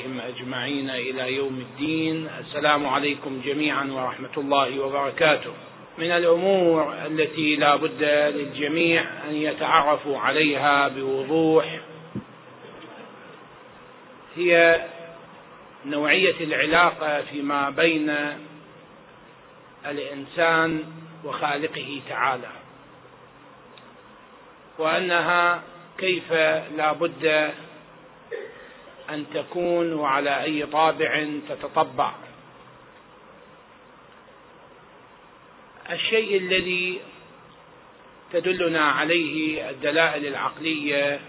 [0.00, 2.28] وآبائهم أجمعين إلى يوم الدين.
[2.40, 5.52] السلام عليكم جميعا ورحمة الله وبركاته.
[5.98, 8.02] من الأمور التي لا بد
[8.34, 11.80] للجميع أن يتعرفوا عليها بوضوح
[14.36, 14.80] هي
[15.86, 18.16] نوعية العلاقة فيما بين
[19.86, 20.84] الإنسان
[21.24, 22.50] وخالقه تعالى
[24.78, 25.62] وأنها
[25.98, 26.32] كيف
[26.76, 27.50] لا بد
[29.10, 32.12] أن تكون وعلى أي طابع تتطبع.
[35.90, 37.00] الشيء الذي
[38.32, 41.20] تدلنا عليه الدلائل العقلية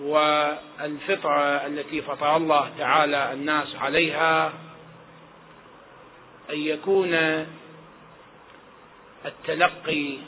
[0.00, 4.52] والفطرة التي فطر الله تعالى الناس عليها
[6.50, 7.14] أن يكون
[9.26, 10.18] التلقي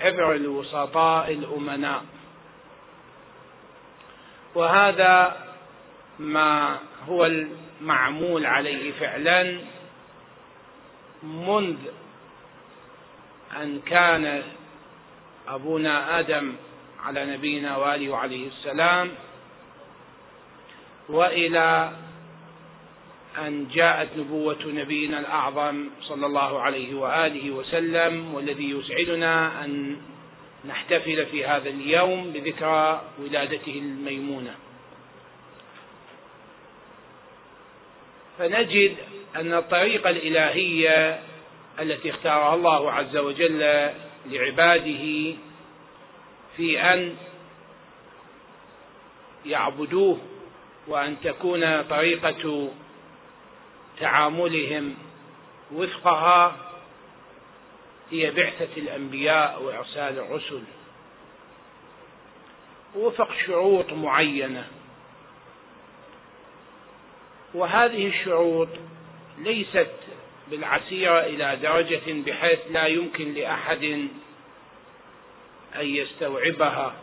[0.00, 2.04] عبر الوسطاء الأمناء.
[4.54, 5.36] وهذا
[6.18, 6.78] ما
[7.08, 9.58] هو المعمول عليه فعلا
[11.22, 11.76] منذ
[13.56, 14.42] أن كان
[15.48, 16.52] أبونا آدم
[17.04, 19.10] على نبينا وآله عليه السلام
[21.08, 21.92] وإلى
[23.38, 29.96] أن جاءت نبوة نبينا الأعظم صلى الله عليه وآله وسلم والذي يسعدنا أن
[30.68, 34.54] نحتفل في هذا اليوم بذكرى ولادته الميمونة.
[38.38, 38.96] فنجد
[39.36, 41.20] أن الطريقة الإلهية
[41.80, 43.90] التي اختارها الله عز وجل
[44.26, 45.34] لعباده
[46.56, 47.16] في أن
[49.46, 50.18] يعبدوه
[50.88, 52.70] وأن تكون طريقة
[54.00, 54.94] تعاملهم
[55.72, 56.56] وفقها
[58.10, 60.62] هي بعثة الأنبياء وإرسال الرسل.
[62.94, 64.66] وفق شروط معينة.
[67.54, 68.68] وهذه الشروط
[69.38, 69.94] ليست
[70.50, 73.84] بالعسيرة إلى درجة بحيث لا يمكن لأحد
[75.76, 76.94] أن يستوعبها.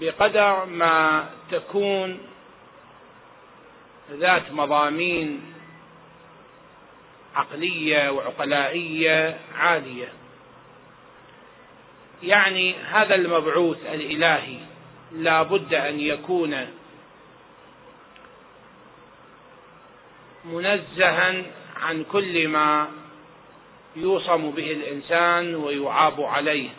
[0.00, 2.18] بقدر ما تكون
[4.10, 5.40] ذات مضامين
[7.34, 10.08] عقلية وعقلائية عالية.
[12.22, 14.58] يعني هذا المبعوث الإلهي
[15.12, 16.66] لا بد أن يكون
[20.44, 21.42] منزها
[21.76, 22.88] عن كل ما
[23.96, 26.70] يوصم به الإنسان ويعاب عليه.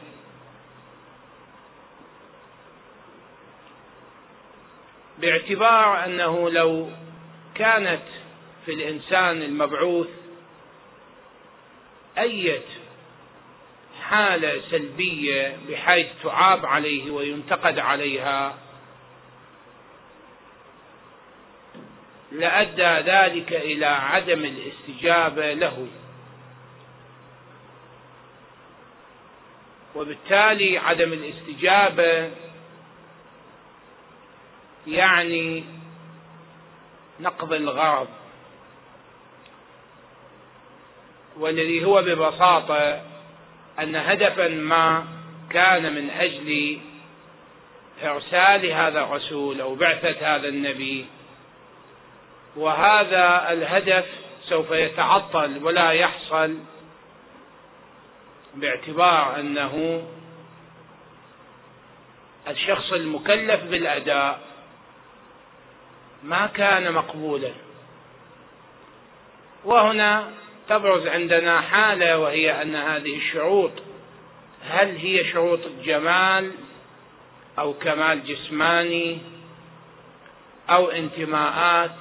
[5.17, 6.89] باعتبار أنه لو
[7.57, 8.01] كانت
[8.65, 10.07] في الإنسان المبعوث
[12.17, 12.61] أية
[14.03, 18.57] حالة سلبية بحيث تعاب عليه وينتقد عليها
[22.31, 25.87] لأدى ذلك إلى عدم الاستجابة له.
[29.95, 32.31] وبالتالي عدم الاستجابة
[34.87, 35.63] يعني
[37.19, 38.07] نقض الغرض
[41.37, 43.01] والذي هو ببساطة
[43.79, 45.05] أن هدفا ما
[45.49, 46.79] كان من أجل
[48.03, 51.05] إرسال هذا الرسول أو بعثة هذا النبي
[52.55, 54.05] وهذا الهدف
[54.49, 56.57] سوف يتعطل ولا يحصل
[58.55, 60.03] باعتبار أنه
[62.47, 64.46] الشخص المكلف بالأداء.
[66.23, 67.51] ما كان مقبولا.
[69.65, 70.31] وهنا
[70.69, 73.71] تبرز عندنا حالة وهي أن هذه الشروط
[74.69, 76.51] هل هي شروط جمال
[77.59, 79.17] أو كمال جسماني
[80.69, 81.95] أو انتماءات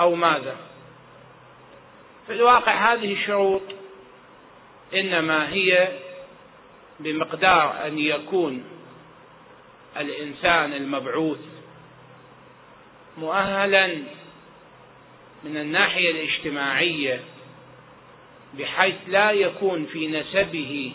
[0.00, 0.56] أو ماذا؟
[2.26, 3.62] في الواقع هذه الشروط
[4.94, 5.88] إنما هي
[7.00, 8.64] بمقدار أن يكون
[9.96, 11.53] الإنسان المبعوث
[13.18, 13.86] مؤهلا
[15.44, 17.20] من الناحية الاجتماعية
[18.58, 20.92] بحيث لا يكون في نسبه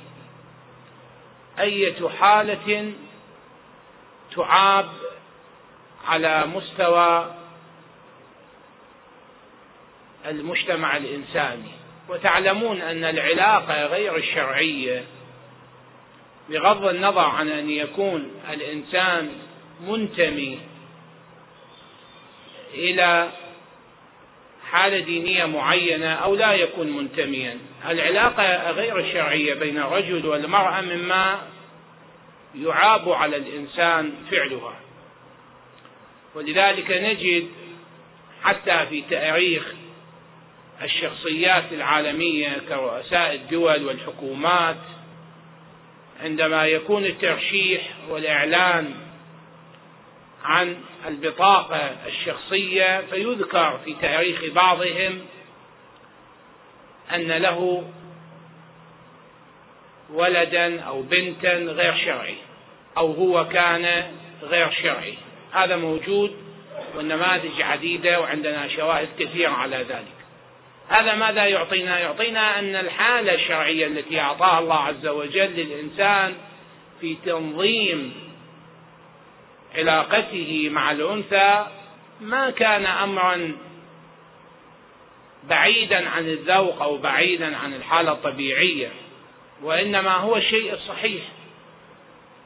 [1.59, 2.93] أية حالة
[4.35, 4.89] تعاب
[6.07, 7.35] على مستوى
[10.25, 11.71] المجتمع الإنساني.
[12.09, 15.03] وتعلمون أن العلاقة غير الشرعية
[16.49, 19.29] بغض النظر عن أن يكون الإنسان
[19.87, 20.59] منتمي
[22.73, 23.29] إلى
[24.71, 27.57] حالة دينية معينة أو لا يكون منتميا.
[27.89, 31.39] العلاقة غير الشرعية بين الرجل والمرأة مما
[32.55, 34.75] يعاب على الإنسان فعلها.
[36.35, 37.47] ولذلك نجد
[38.43, 39.63] حتى في تاريخ
[40.83, 44.77] الشخصيات العالمية كرؤساء الدول والحكومات
[46.23, 48.93] عندما يكون الترشيح والإعلان
[50.43, 50.77] عن
[51.07, 55.21] البطاقة الشخصية فيذكر في تاريخ بعضهم
[57.13, 57.83] أن له
[60.13, 62.35] ولدا أو بنتا غير شرعي
[62.97, 64.11] أو هو كان
[64.43, 65.13] غير شرعي.
[65.51, 66.35] هذا موجود
[66.95, 70.19] والنماذج عديدة وعندنا شواهد كثيرة على ذلك.
[70.89, 76.33] هذا ماذا يعطينا؟ يعطينا أن الحالة الشرعية التي أعطاها الله عز وجل للإنسان
[77.01, 78.28] في تنظيم
[79.75, 81.65] علاقته مع الأنثى
[82.21, 83.51] ما كان أمرا
[85.43, 88.91] بعيدا عن الذوق أو بعيدا عن الحالة الطبيعية
[89.63, 91.23] وإنما هو الشيء الصحيح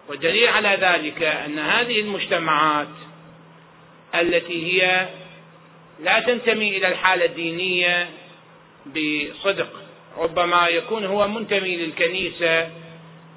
[0.10, 2.88] والدليل على ذلك أن هذه المجتمعات
[4.16, 5.10] التي هي
[6.00, 8.10] لا تنتمي إلى الحالة الدينية
[8.86, 9.69] بصدق
[10.18, 12.69] ربما يكون هو منتمي للكنيسة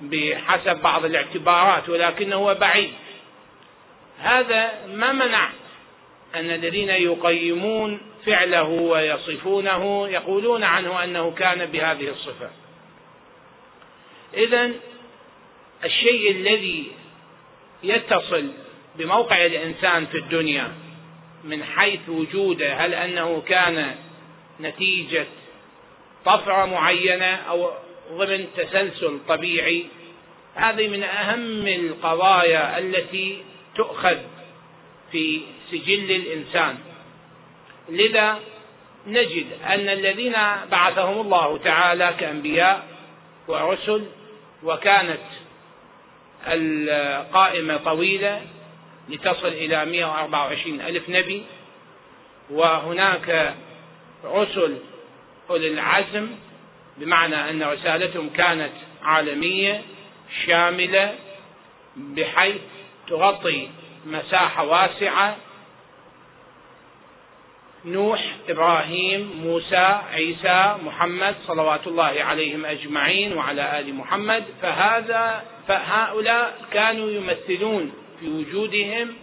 [0.03, 2.93] بحسب بعض الاعتبارات ولكنه بعيد.
[4.19, 5.51] هذا ما منع
[6.35, 12.51] أن الذين يقيمون فعله ويصفونه يقولون عنه أنه كان بهذه الصفة.
[14.35, 14.71] إذا
[15.85, 16.93] الشيء الذي
[17.83, 18.53] يتصل
[18.97, 20.73] بموقع الإنسان في الدنيا
[21.45, 23.95] من حيث وجوده هل أنه كان
[24.61, 25.27] نتيجة
[26.25, 27.71] طفرة معينة أو
[28.13, 29.87] ضمن تسلسل طبيعي
[30.55, 33.43] هذه من أهم القضايا التي
[33.77, 34.19] تؤخذ
[35.13, 35.41] في
[35.71, 36.79] سجل الإنسان.
[37.89, 38.39] لذا
[39.07, 40.35] نجد أن الذين
[40.71, 42.87] بعثهم الله تعالى كأنبياء
[43.49, 44.07] ورسل
[44.63, 45.21] وكانت
[46.47, 48.43] القائمة طويلة
[49.09, 51.43] لتصل إلى 124 ألف نبي
[52.51, 53.55] وهناك
[54.25, 54.77] رسل
[55.51, 56.29] أولي العزم
[56.97, 58.73] بمعنى أن رسالتهم كانت
[59.03, 59.83] عالمية
[60.47, 61.15] شاملة
[61.97, 62.61] بحيث
[63.09, 63.69] تغطي
[64.07, 65.37] مساحة واسعة.
[67.85, 74.45] نوح إبراهيم موسى عيسى محمد صلوات الله عليهم أجمعين وعلى آل محمد.
[74.63, 79.15] فهذا فهؤلاء كانوا يمثلون في وجودهم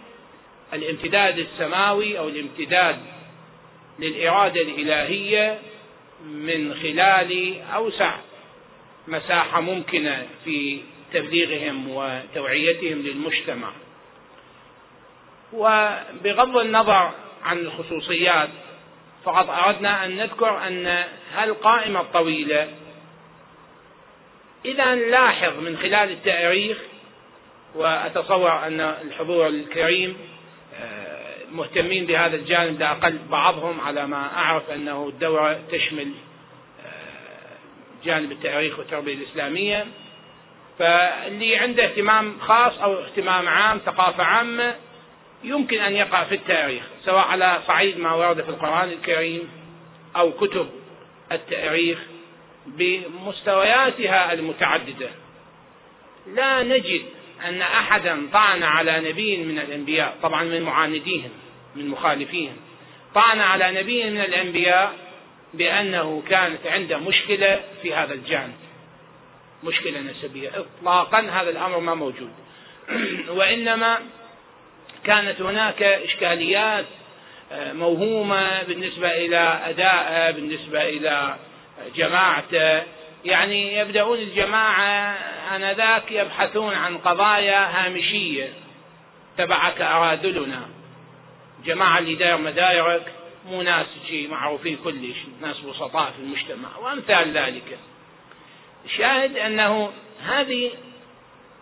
[0.72, 2.96] الامتداد السماوي أو الامتداد
[3.98, 5.58] للإرادة الإلهية
[6.24, 8.14] من خلال أوسع
[9.08, 10.80] مساحة ممكنة في
[11.14, 13.70] تبليغهم وتوعيتهم للمجتمع.
[15.52, 17.10] وبغض النظر
[17.44, 18.48] عن الخصوصيات
[19.24, 22.68] فقط أردنا أن نذكر أن هالقائمة الطويلة
[24.64, 26.78] إذا نلاحظ من خلال التاريخ
[27.74, 30.16] وأتصور أن الحضور الكريم
[30.80, 36.08] آه، مهتمين بهذا الجانب لا أقل بعضهم على ما أعرف أنه الدورة تشمل
[36.86, 39.86] آه، جانب التاريخ والتربية الإسلامية.
[40.78, 44.74] فاللي عنده اهتمام خاص أو اهتمام عام ثقافة عامة
[45.44, 49.48] يمكن أن يقع في التاريخ سواء على صعيد ما ورد في القرآن الكريم
[50.16, 50.68] أو كتب
[51.32, 51.98] التاريخ
[52.66, 55.08] بمستوياتها المتعددة.
[56.34, 57.02] لا نجد
[57.44, 61.30] أن أحدا طعن على نبي من الأنبياء طبعا من معانديهم
[61.76, 62.56] من مخالفيهم.
[63.14, 64.92] طعن على نبي من الأنبياء
[65.54, 68.54] بأنه كانت عنده مشكلة في هذا الجانب.
[69.64, 70.50] مشكلة نسبية.
[70.54, 72.30] إطلاقا هذا الأمر ما موجود.
[73.38, 73.98] وإنما
[75.04, 76.84] كانت هناك إشكاليات
[77.52, 81.36] آه، موهومة بالنسبة إلى أدائه بالنسبة إلى
[81.96, 82.82] جماعته.
[83.24, 85.16] يعني يبدأون الجماعة
[85.56, 88.48] آنذاك يبحثون عن قضايا هامشية.
[89.38, 90.68] تبعك أرادلنا.
[91.64, 93.12] جماعة اللي داير مدايرك
[93.46, 93.86] مو ناس
[94.30, 97.78] معروفين كلش ناس بسطاء في المجتمع وأمثال ذلك.
[98.84, 99.90] الشاهد أنه
[100.24, 100.70] هذه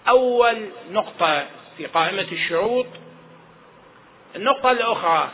[0.08, 2.86] أول نقطة في قائمة الشروط.
[4.36, 5.30] النقطة الأخرى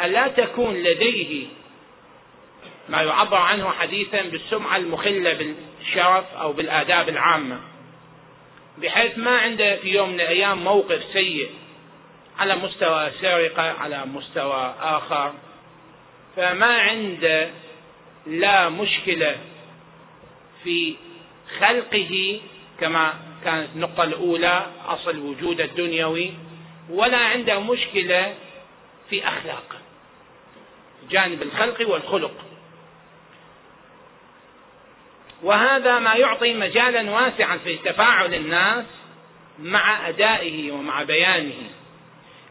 [0.00, 1.46] ألا تكون لديه
[2.88, 7.60] ما يعبر عنه حديثا بالسمعة المخلة بالشرف أو بالآداب العامة
[8.78, 11.50] بحيث ما عنده في يوم من الأيام موقف سيء
[12.38, 15.32] على مستوى سرقة على مستوى آخر
[16.36, 17.50] فما عنده
[18.26, 19.36] لا مشكلة
[20.64, 20.96] في
[21.60, 22.40] خلقه
[22.80, 26.32] كما كانت النقطة الأولى أصل وجود الدنيوي
[26.90, 28.34] ولا عنده مشكلة
[29.10, 29.78] في أخلاقه
[31.10, 32.34] جانب الخلق والخلق.
[35.42, 38.84] وهذا ما يعطي مجالا واسعا في تفاعل الناس
[39.58, 41.70] مع أدائه ومع بيانه.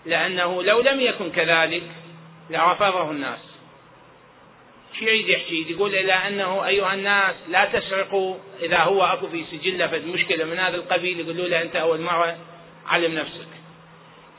[0.06, 1.84] لأنه لو لم يكن كذلك
[2.50, 3.53] لرفضه الناس.
[5.00, 9.88] شو يريد يحكي يقول إلى أنه أيها الناس لا تسرقوا إذا هو أكو في سجله
[9.88, 12.38] فد مشكلة من هذا القبيل يقولوا له أنت أول مرة
[12.88, 13.48] علم نفسك.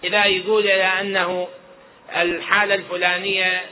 [0.04, 1.48] إذا يقول إلى أنه
[2.16, 3.64] الحالة الفلانية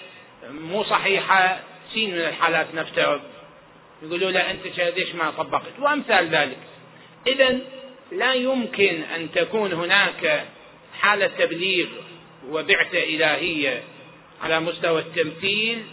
[0.50, 1.60] مو صحيحة
[1.94, 3.20] سين من الحالات نفترض
[4.02, 6.58] يقولوا له أنت ليش ما طبقت؟ وأمثال ذلك.
[7.26, 7.58] إذا
[8.12, 10.44] لا يمكن أن تكون هناك
[11.00, 11.86] حالة تبليغ
[12.48, 13.82] وبعثة إلهية
[14.42, 15.84] على مستوى التمثيل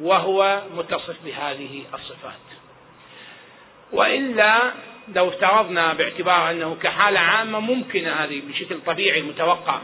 [0.00, 2.46] وهو متصف بهذه الصفات.
[3.92, 4.72] وإلا
[5.14, 9.80] لو افترضنا باعتبار أنه كحالة عامة ممكن هذه بشكل طبيعي متوقع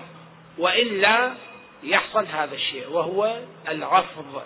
[0.58, 1.32] وإلا
[1.82, 3.38] يحصل هذا الشيء وهو
[3.68, 4.42] الرفض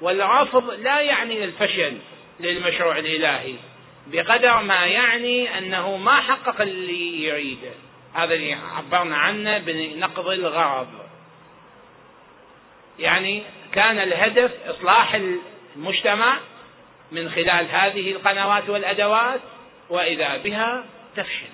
[0.00, 1.98] والرفض لا يعني الفشل
[2.40, 3.54] للمشروع الإلهي
[4.06, 7.72] بقدر ما يعني أنه ما حقق اللي يريده.
[8.14, 10.88] هذا اللي عبرنا عنه بنقض الغرض.
[12.98, 15.20] يعني كان الهدف إصلاح
[15.76, 16.38] المجتمع
[17.12, 19.40] من خلال هذه القنوات والأدوات
[19.90, 20.84] وإذا بها
[21.16, 21.48] تفشل.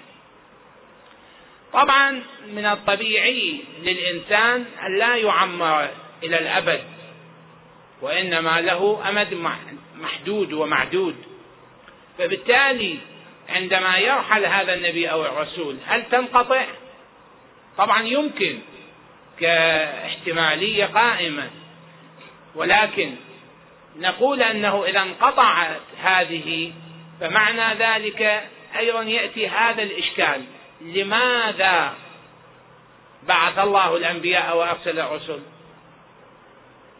[1.72, 2.22] طبعا
[2.54, 5.88] من الطبيعي للإنسان أن لا يعمر
[6.22, 6.80] إلى الأبد
[8.02, 9.34] وإنما له أمد
[9.96, 11.16] محدود ومعدود.
[12.18, 12.98] فبالتالي
[13.48, 16.66] عندما يرحل هذا النبي أو الرسول هل تنقطع؟
[17.76, 18.58] طبعا يمكن.
[19.40, 21.50] كاحتمالية قائمة.
[22.54, 23.14] ولكن
[23.96, 26.72] نقول أنه إذا انقطعت هذه
[27.20, 28.42] فمعنى ذلك
[28.78, 30.42] أيضا يأتي هذا الإشكال.
[30.80, 31.94] لماذا
[33.28, 35.40] بعث الله الأنبياء وأرسل الرسل؟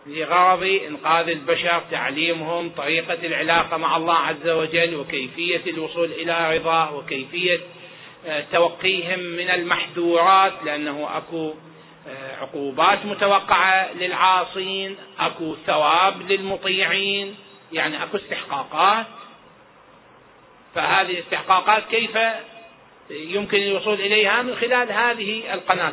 [0.07, 7.61] لغرض إنقاذ البشر تعليمهم طريقة العلاقة مع الله عز وجل وكيفية الوصول إلى رضاه وكيفية
[8.27, 11.55] آه، توقيهم من المحذورات لأنه أكو
[12.41, 17.37] عقوبات متوقعة للعاصين أكو ثواب للمطيعين
[17.73, 19.07] يعني أكو استحقاقات.
[20.75, 22.19] فهذه الاستحقاقات كيف
[23.11, 25.93] يمكن الوصول إليها؟ من خلال هذه القناة.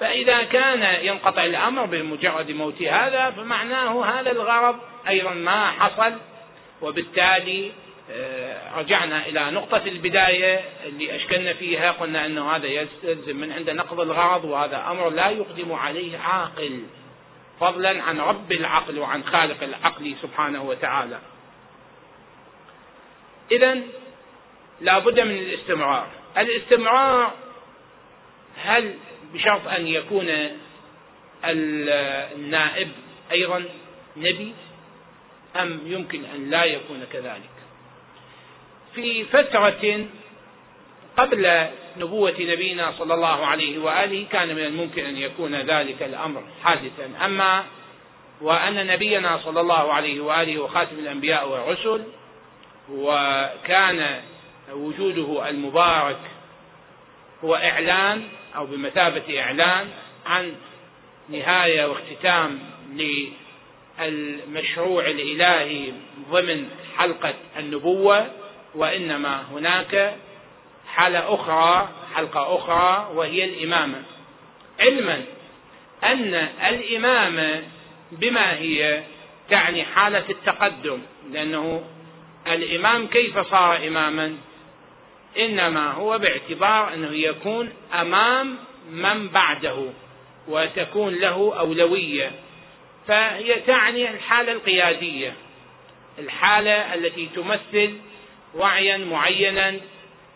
[0.00, 6.12] فإذا كان ينقطع الأمر بمجرد موت هذا فمعناه هذا الغرض أيضا ما حصل
[6.82, 7.72] وبالتالي
[8.76, 14.44] رجعنا إلى نقطة البداية اللي أشكلنا فيها قلنا أنه هذا يستلزم من عند نقض الغرض
[14.44, 16.82] وهذا أمر لا يقدم عليه عاقل
[17.60, 21.18] فضلا عن رب العقل وعن خالق العقل سبحانه وتعالى.
[23.52, 23.78] إذا
[24.80, 26.06] لا بد من الاستمرار.
[26.38, 27.34] الاستمرار
[28.64, 28.94] هل
[29.34, 30.26] بشرط أن يكون
[31.44, 32.88] النائب
[33.32, 33.64] أيضا
[34.16, 34.54] نبي
[35.56, 37.53] أم يمكن أن لا يكون كذلك؟
[38.94, 40.06] في فترة
[41.16, 47.10] قبل نبوة نبينا صلى الله عليه وآله كان من الممكن أن يكون ذلك الأمر حادثا.
[47.24, 47.64] أما
[48.40, 52.04] وأن نبينا صلى الله عليه وآله وخاتم الأنبياء والرسل
[52.90, 54.20] وكان
[54.72, 56.20] وجوده المبارك
[57.44, 58.22] هو إعلان
[58.56, 59.88] أو بمثابة إعلان
[60.26, 60.54] عن
[61.28, 62.58] نهاية واختتام
[63.98, 65.92] للمشروع الإلهي
[66.30, 68.26] ضمن حلقة النبوة
[68.74, 70.14] وإنما هناك
[70.94, 74.02] حالة أخرى حلقة أخرى وهي الإمامة.
[74.80, 75.22] علما
[76.04, 76.34] أن
[76.68, 77.62] الإمامة
[78.12, 79.02] بما هي
[79.50, 80.98] تعني حالة التقدم
[81.30, 81.82] لأنه
[82.46, 84.36] الإمام كيف صار إماما؟
[85.38, 88.56] إنما هو باعتبار أنه يكون أمام
[88.90, 89.86] من بعده
[90.48, 92.30] وتكون له أولوية.
[93.08, 95.34] فهي تعني الحالة القيادية
[96.18, 97.98] الحالة التي تمثل
[98.56, 99.74] وعيا معينا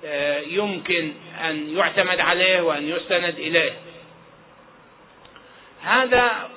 [0.05, 3.73] آه، يمكن أن يعتمد عليه وأن يستند إليه.
[5.83, 6.51] هذا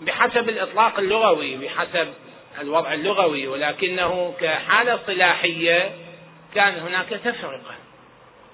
[0.00, 2.12] بحسب الإطلاق اللغوي بحسب
[2.60, 5.90] الوضع اللغوي ولكنه كحالة اصطلاحيه
[6.54, 7.74] كان هناك تفرقة.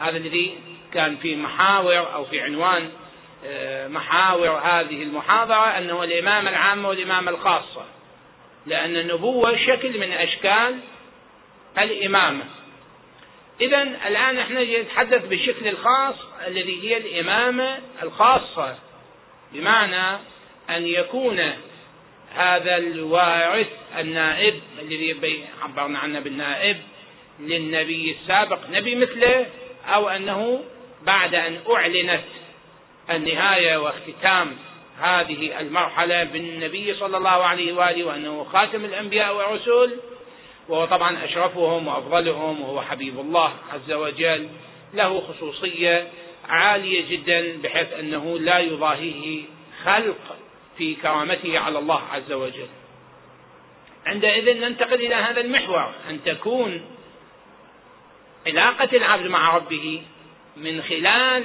[0.00, 0.58] هذا الذي
[0.94, 2.90] كان في محاور أو في عنوان
[3.46, 7.84] آه، محاور هذه المحاضرة أنه الامامه العامه والامامه الخاصة.
[8.66, 10.78] لأن النبوة شكل من أشكال
[11.82, 12.44] الإمامة.
[13.60, 16.14] إذا الآن نحن نتحدث بالشكل الخاص
[16.46, 18.76] الذي هي الإمامة الخاصة.
[19.52, 20.18] بمعنى
[20.70, 21.52] أن يكون
[22.34, 23.68] هذا الوارث
[23.98, 26.76] النائب الذي عبرنا عنه بالنائب
[27.40, 29.46] للنبي السابق نبي مثله
[29.86, 30.64] أو أنه
[31.02, 32.24] بعد أن أعلنت
[33.10, 34.56] النهاية واختتام
[35.00, 39.96] هذه المرحلة بالنبي صلى الله عليه وآله وأنه خاتم الأنبياء والرسل
[40.68, 44.48] وهو طبعا أشرفهم وأفضلهم وهو حبيب الله عز وجل.
[44.94, 46.08] له خصوصية
[46.48, 49.42] عالية جدا بحيث أنه لا يضاهيه
[49.84, 50.36] خلق
[50.78, 52.68] في كرامته على الله عز وجل.
[54.06, 56.80] عندئذ ننتقل إلى هذا المحور أن تكون
[58.46, 60.02] علاقة العبد مع ربه
[60.56, 61.44] من خلال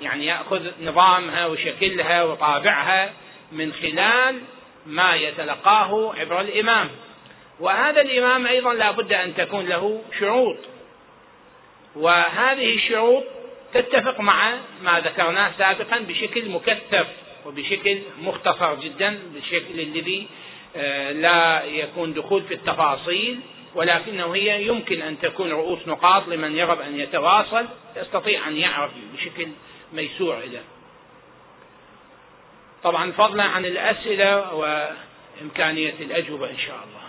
[0.00, 3.12] يعني يأخذ نظامها وشكلها وطابعها
[3.52, 4.40] من خلال
[4.86, 6.90] ما يتلقاه عبر الإمام.
[7.60, 10.56] وهذا الإمام أيضا لا بد أن تكون له شروط
[11.96, 13.24] وهذه الشروط
[13.74, 17.06] تتفق مع ما ذكرناه سابقا بشكل مكثف
[17.46, 20.26] وبشكل مختصر جدا بالشكل الذي
[20.76, 23.40] آه، لا يكون دخول في التفاصيل
[23.74, 27.66] ولكنه هي يمكن أن تكون رؤوس نقاط لمن يرغب أن يتواصل
[27.96, 29.48] يستطيع أن يعرف بشكل
[29.92, 30.60] ميسور إلى.
[32.82, 37.01] طبعا فضلا عن الأسئلة وإمكانية الأجوبة إن شاء الله.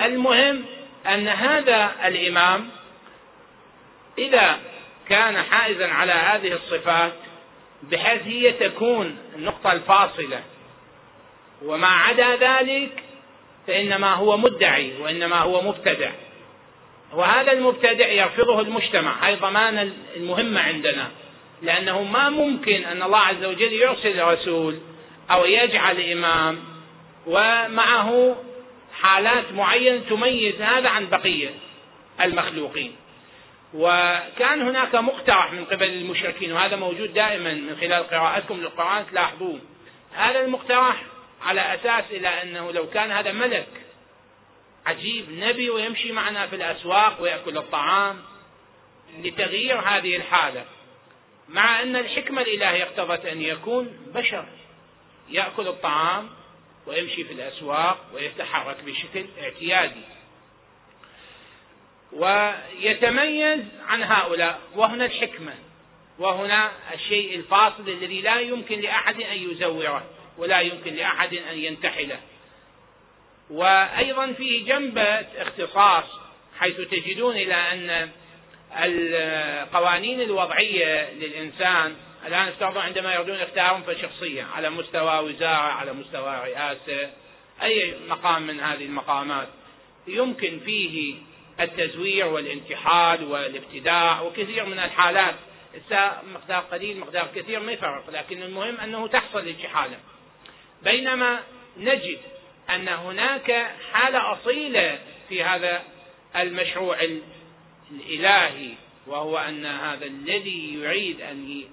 [0.00, 0.64] المهم
[1.06, 2.68] أن هذا الإمام
[4.18, 4.58] إذا
[5.08, 7.12] كان حائزا على هذه الصفات
[7.82, 10.42] بحيث هي تكون النقطة الفاصلة
[11.64, 13.02] وما عدا ذلك
[13.66, 16.10] فإنما هو مدعي وإنما هو مبتدع.
[17.12, 21.08] وهذا المبتدع يرفضه المجتمع هاي ضمان المهمة عندنا
[21.62, 24.78] لأنه ما ممكن أن الله عز وجل يرسل رسول
[25.30, 26.58] أو يجعل إمام
[27.26, 28.36] ومعه
[29.02, 31.50] حالات معينة تميز هذا عن بقية
[32.20, 32.96] المخلوقين.
[33.74, 39.60] وكان هناك مقترح من قبل المشركين وهذا موجود دائما من خلال قراءتكم للقرآن تلاحظون.
[40.12, 41.02] هذا المقترح
[41.42, 43.68] على أساس إلى أنه لو كان هذا ملك
[44.86, 48.18] عجيب نبي ويمشي معنا في الأسواق ويأكل الطعام
[49.22, 50.64] لتغيير هذه الحالة.
[51.48, 54.44] مع أن الحكمة الإلهية اقتضت أن يكون بشر
[55.30, 56.28] يأكل الطعام
[56.88, 60.00] ويمشي في الأسواق ويتحرك بشكل اعتيادي.
[62.12, 65.54] ويتميز عن هؤلاء وهنا الحكمة
[66.18, 70.04] وهنا الشيء الفاصل الذي لا يمكن لأحد أن يزوره
[70.38, 72.20] ولا يمكن لأحد أن ينتحله.
[73.50, 76.04] وأيضا فيه جنبة اختصاص
[76.58, 78.10] حيث تجدون إلى أن
[78.76, 81.96] القوانين الوضعية للإنسان
[82.28, 87.10] الآن افترضوا عندما يريدون اختيارهم فشخصية على مستوى وزارة على مستوى رئاسة
[87.62, 89.48] أي مقام من هذه المقامات.
[90.06, 91.14] يمكن فيه
[91.60, 95.34] التزوير والانتحال والابتداع وكثير من الحالات.
[96.34, 98.10] مقدار قليل مقدار كثير ما يفرق.
[98.10, 99.98] لكن المهم أنه تحصل الانتحالة
[100.82, 101.40] بينما
[101.76, 102.18] نجد
[102.70, 105.82] أن هناك حالة أصيلة في هذا
[106.36, 106.98] المشروع
[107.90, 108.74] الإلهي
[109.06, 111.64] وهو أن هذا الذي يريد أن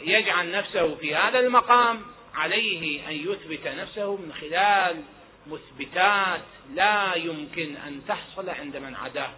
[0.00, 2.02] يجعل نفسه في هذا المقام
[2.34, 5.02] عليه أن يثبت نفسه من خلال
[5.46, 6.40] مثبتات
[6.74, 9.30] لا يمكن أن تحصل عند من عداه.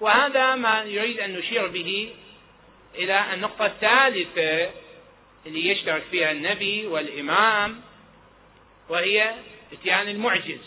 [0.00, 2.14] وهذا ما يريد أن نشير به
[2.94, 4.70] إلى النقطة الثالثة
[5.46, 7.80] اللي يشترك فيها النبي والإمام
[8.88, 9.34] وهي
[9.72, 10.60] إتيان المعجز.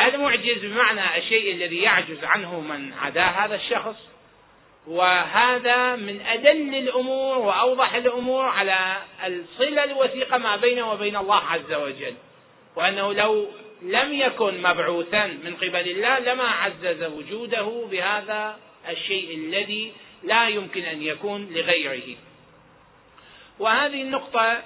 [0.00, 4.11] المعجز بمعنى الشيء الذي يعجز عنه من عداه هذا الشخص
[4.86, 12.14] وهذا من أدل الأمور وأوضح الأمور على الصلة الوثيقة ما بينه وبين الله عز وجل.
[12.76, 13.48] وأنه لو
[13.82, 19.92] لم يكن مبعوثا من قبل الله لما عزز وجوده بهذا الشيء الذي
[20.22, 22.16] لا يمكن أن يكون لغيره.
[23.58, 24.62] وهذه النقطة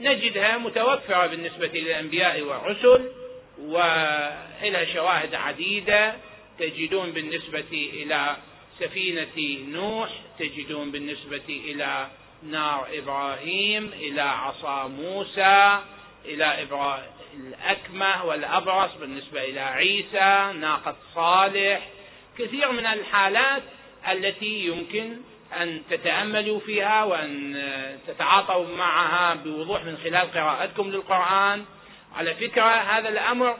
[0.00, 3.12] نجدها متوفرة بالنسبة للأنبياء والرسل
[3.60, 6.14] وإلى شواهد عديدة
[6.58, 8.36] تجدون بالنسبة إلى
[8.80, 12.06] سفينة نوح تجدون بالنسبة إلى
[12.42, 15.78] نار إبراهيم إلى عصا موسى
[16.24, 21.88] إلى إبراهيم الأكمة والأبرص بالنسبة إلى عيسى ناقة صالح.
[22.38, 23.62] كثير من الحالات
[24.10, 25.16] التي يمكن
[25.60, 27.54] أن تتأملوا فيها وأن
[28.06, 31.64] تتعاطوا معها بوضوح من خلال قراءتكم للقرآن.
[32.16, 33.56] على فكرة هذا الأمر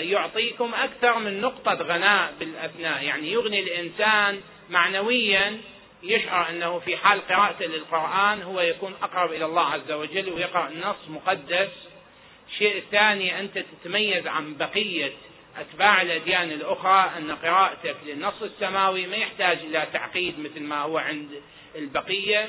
[0.00, 5.60] يعطيكم أكثر من نقطة غناء بالأثناء يعني يغني الإنسان معنويا
[6.02, 11.08] يشعر أنه في حال قراءته للقرآن هو يكون أقرب إلى الله عز وجل ويقرأ نص
[11.08, 11.68] مقدس.
[12.48, 15.12] الشيء الثاني أنت تتميز عن بقية
[15.58, 21.28] أتباع الأديان الأخرى أن قراءتك للنص السماوي ما يحتاج إلى تعقيد مثل ما هو عند
[21.74, 22.48] البقية.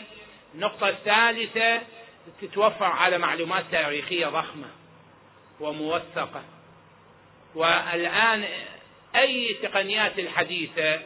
[0.55, 1.81] النقطة الثالثة
[2.41, 4.67] تتوفر على معلومات تاريخية ضخمة
[5.59, 6.43] وموثقة.
[7.55, 8.45] والآن
[9.15, 11.01] أي تقنيات الحديثة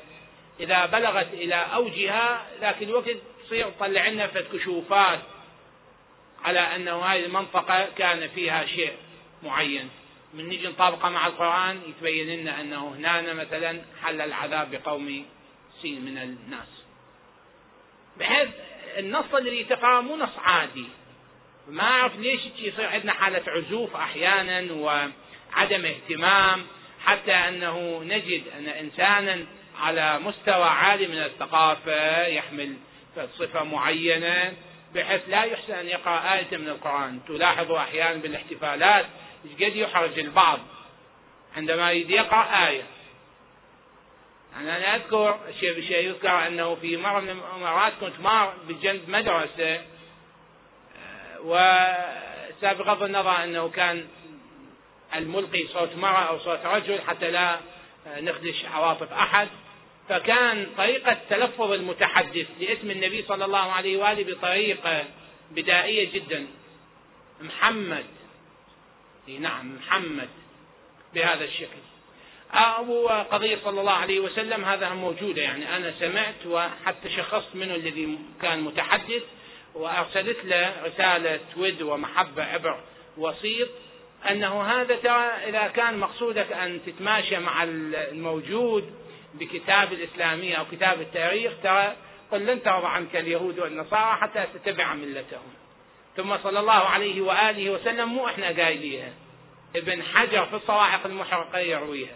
[0.59, 5.19] إذا بلغت إلى أوجها ذاك الوقت تصير تطلع لنا كشوفات
[6.43, 8.93] على أنه هذه المنطقة كان فيها شيء
[9.43, 9.89] معين.
[10.33, 15.25] من نجي نطابقه مع القرآن يتبين لنا أنه هنا مثلا حل العذاب بقوم
[15.81, 16.67] سين من الناس.
[18.19, 18.49] بحيث
[18.97, 20.85] النص الذي تقرأ مو نص عادي.
[21.69, 24.61] ما أعرف ليش يصير عندنا حالة عزوف أحيانا
[25.55, 26.65] وعدم اهتمام
[27.05, 29.45] حتى أنه نجد أن إنسانا
[29.81, 32.73] على مستوى عالي من الثقافة يحمل
[33.39, 34.53] صفة معينة
[34.95, 37.19] بحيث لا يحسن أن يقرأ آية من القرآن.
[37.27, 39.05] تلاحظوا أحيانا بالاحتفالات
[39.61, 40.59] قد يحرج البعض
[41.57, 42.83] عندما يقرأ آية؟
[44.53, 46.05] يعني أنا أذكر شيء بشيء.
[46.05, 49.81] يذكر أنه في مرة من المرات كنت مار بجنب مدرسة
[51.43, 54.07] وسابق بغض النظر أنه كان
[55.17, 57.59] الملقي صوت مرأة أو صوت رجل حتى لا
[58.07, 59.47] نخدش عواطف أحد.
[60.09, 65.05] فكان طريقة تلفظ المتحدث لاسم النبي صلى الله عليه وآله بطريقة
[65.51, 66.47] بدائية جدا.
[67.41, 68.05] محمد.
[69.39, 70.29] نعم محمد
[71.13, 71.81] بهذا الشكل.
[72.53, 75.75] أو قضية صلى الله عليه وسلم هذا موجودة يعني.
[75.77, 79.23] أنا سمعت وحتى شخصت منه الذي كان متحدث
[79.75, 82.79] وأرسلت له رسالة ود ومحبة عبر
[83.17, 83.69] وسيط
[84.29, 88.93] أنه هذا ترى إذا كان مقصودك أن تتماشى مع الموجود
[89.33, 91.95] بكتاب الإسلامية أو كتاب التاريخ ترى
[92.31, 95.53] قل لن ترضى عنك اليهود والنصارى حتى تتبع ملتهم.
[96.17, 99.13] ثم صلى الله عليه وآله وسلم مو إحنا قايليها
[99.75, 102.15] ابن حجر في الصواعق المحرقة يرويها.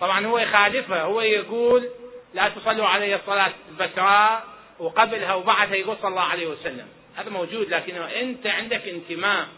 [0.00, 1.88] طبعا هو يخالفها هو يقول
[2.34, 4.44] لا تصلوا علي الصلاة البتراء
[4.78, 6.88] وقبلها وبعدها يقول صلى الله عليه وسلم.
[7.16, 9.48] هذا موجود لكن أنت عندك انتماء.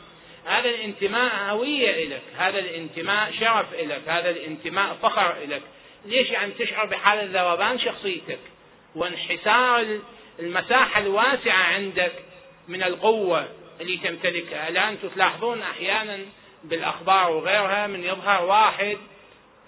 [0.47, 5.63] هذا الانتماء هوية لك هذا الانتماء شرف لك هذا الانتماء فخر لك
[6.05, 8.39] ليش يعني تشعر بحالة ذوبان شخصيتك؟
[8.95, 9.99] وانحسار
[10.39, 12.13] المساحة الواسعة عندك
[12.69, 13.49] من القوة
[13.81, 14.69] اللي تمتلكها.
[14.69, 16.19] الآن تلاحظون أحيانا
[16.65, 18.99] بالأخبار وغيرها من يظهر واحد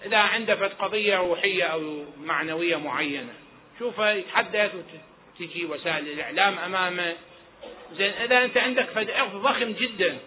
[0.05, 3.33] إذا عنده قضية روحية أو معنوية معينة.
[3.79, 7.15] شوفه يتحدث وتجي وسائل الإعلام أمامه.
[7.93, 10.17] زين إذا أنت عندك فد ضخم جدا.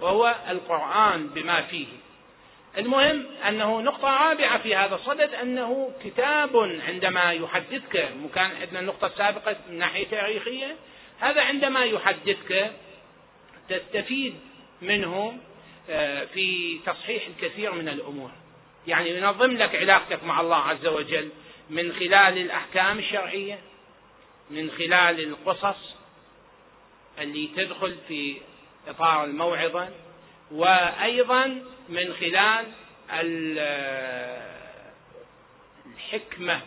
[0.00, 1.86] وهو القرآن بما فيه.
[2.78, 6.56] المهم أنه نقطة رابعة في هذا الصدد أنه كتاب
[6.88, 10.76] عندما يحدثك وكان عندنا النقطة السابقة من ناحية تاريخية
[11.20, 12.72] هذا عندما يحدثك
[13.68, 14.34] تستفيد
[14.82, 15.38] منه
[15.90, 18.30] آه، في تصحيح الكثير من الأمور.
[18.86, 21.30] يعني ينظم لك علاقتك مع الله عز وجل
[21.70, 23.58] من خلال الأحكام الشرعية
[24.50, 25.94] من خلال القصص
[27.18, 28.36] اللي تدخل في
[28.86, 29.88] إطار الموعظة
[30.50, 32.66] وأيضا من خلال
[35.86, 36.60] الحكمة.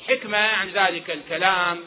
[0.00, 1.80] الحكمة عن ذلك الكلام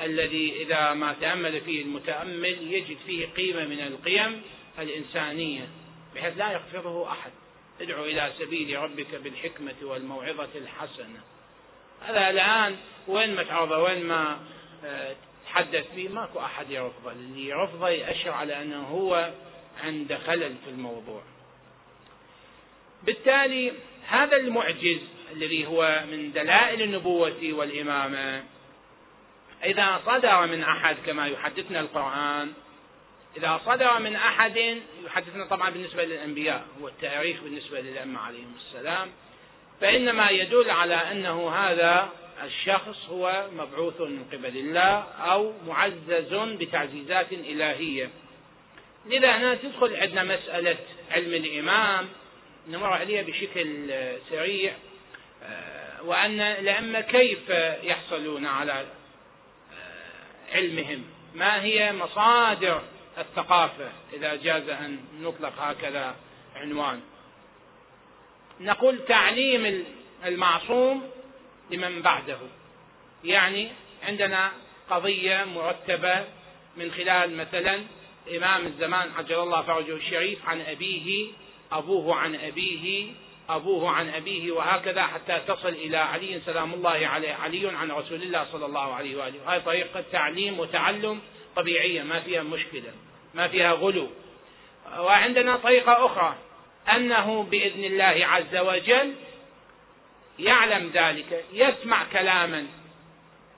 [0.00, 4.42] الذي إذا ما تأمل فيه المتأمل يجد فيه قيمة من القيم
[4.78, 5.68] الإنسانية
[6.14, 7.30] بحيث لا يخفضه أحد.
[7.80, 11.20] ادعو إلى سبيل ربك بالحكمة والموعظة الحسنة.
[12.00, 12.76] هذا الآن
[13.08, 14.38] وين ما تعرضه وين ما
[14.84, 15.16] آه،
[15.52, 19.32] تحدث فيه ماكو أحد يرفضه اللي يرفضه يأشر على أنه هو
[19.84, 21.22] عند خلل في الموضوع.
[23.02, 23.72] بالتالي
[24.08, 24.98] هذا المعجز
[25.32, 28.44] الذي هو من دلائل النبوة والإمامة
[29.64, 32.52] إذا صدر من أحد كما يحدثنا القرآن
[33.36, 39.08] إذا صدر من أحد يحدثنا طبعا بالنسبة للأنبياء هو التاريخ بالنسبة للأئمة عليهم السلام.
[39.82, 42.08] فإنما يدل على أنه هذا
[42.44, 48.10] الشخص هو مبعوث من قبل الله أو معزز بتعزيزات إلهية.
[49.06, 50.76] لذا هنا تدخل عندنا مسألة
[51.10, 52.08] علم الإمام
[52.68, 53.90] نمر عليها بشكل
[54.30, 54.72] سريع
[55.42, 57.50] آه، وأن الأئمة كيف
[57.82, 62.82] يحصلون على آه، علمهم؟ ما هي مصادر
[63.18, 66.16] الثقافة إذا جاز أن نطلق هكذا
[66.56, 67.00] عنوان؟
[68.62, 69.84] نقول تعليم
[70.24, 71.10] المعصوم
[71.70, 72.38] لمن بعده.
[73.24, 73.68] يعني
[74.02, 74.52] عندنا
[74.90, 76.24] قضية مرتبة
[76.76, 77.80] من خلال مثلا
[78.36, 81.26] إمام الزمان عجل الله فرجه الشريف عن أبيه
[81.72, 83.12] أبوه عن أبيه
[83.48, 88.46] أبوه عن أبيه وهكذا حتى تصل إلى علي سلام الله عليه علي عن رسول الله
[88.52, 89.46] صلى الله عليه وآله.
[89.46, 91.20] وهذه طريقة تعليم وتعلم
[91.56, 92.92] طبيعية ما فيها مشكلة
[93.34, 94.08] ما فيها غلو.
[94.98, 96.34] وعندنا طريقة أخرى.
[96.88, 99.14] أنه بإذن الله عز وجل
[100.38, 102.66] يعلم ذلك يسمع كلاما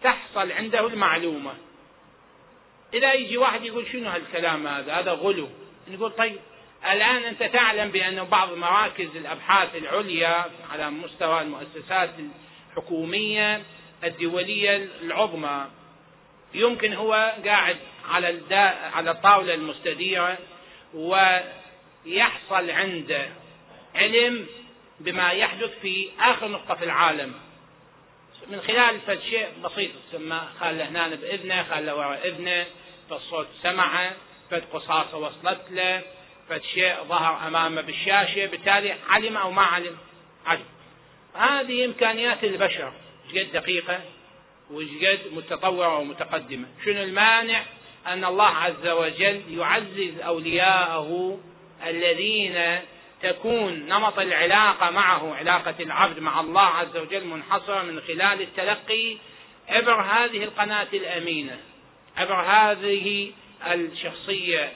[0.02, 1.54] تحصل عنده المعلومة.
[2.94, 5.48] إذا يجي واحد يقول شنو هالكلام هذا؟ هذا غلو.
[5.88, 6.38] نقول طيب
[6.92, 12.10] الآن أنت تعلم بأن بعض مراكز الأبحاث العليا على مستوى المؤسسات
[12.70, 13.62] الحكومية
[14.04, 15.66] الدولية العظمى
[16.54, 17.76] يمكن هو قاعد
[18.08, 18.40] على
[18.94, 20.38] على الطاولة المستديرة
[22.06, 23.28] ويحصل عنده
[23.94, 24.46] علم
[25.00, 27.34] بما يحدث في آخر نقطة في العالم.
[28.48, 32.66] من خلال فد شيء بسيط تسمى خال هنا بإذنه خال ورا إذنه
[33.10, 34.12] فالصوت سمعه
[34.50, 36.02] فد قصاصة وصلت له
[36.48, 39.96] فد شيء ظهر أمامه بالشاشة بالتالي علم أو ما علم؟
[40.46, 40.64] علم.
[41.34, 42.92] هذه إمكانيات البشر.
[43.34, 44.00] قد دقيقة؟
[44.70, 47.64] قد متطورة ومتقدمة شنو المانع
[48.06, 51.38] أن الله عز وجل يعزز أولياءه
[51.86, 52.80] الذين
[53.22, 59.16] تكون نمط العلاقة معه علاقة العبد مع الله عز وجل منحصرة من خلال التلقي
[59.68, 61.58] عبر هذه القناة الأمينة
[62.16, 63.32] عبر هذه
[63.66, 64.72] الشخصية.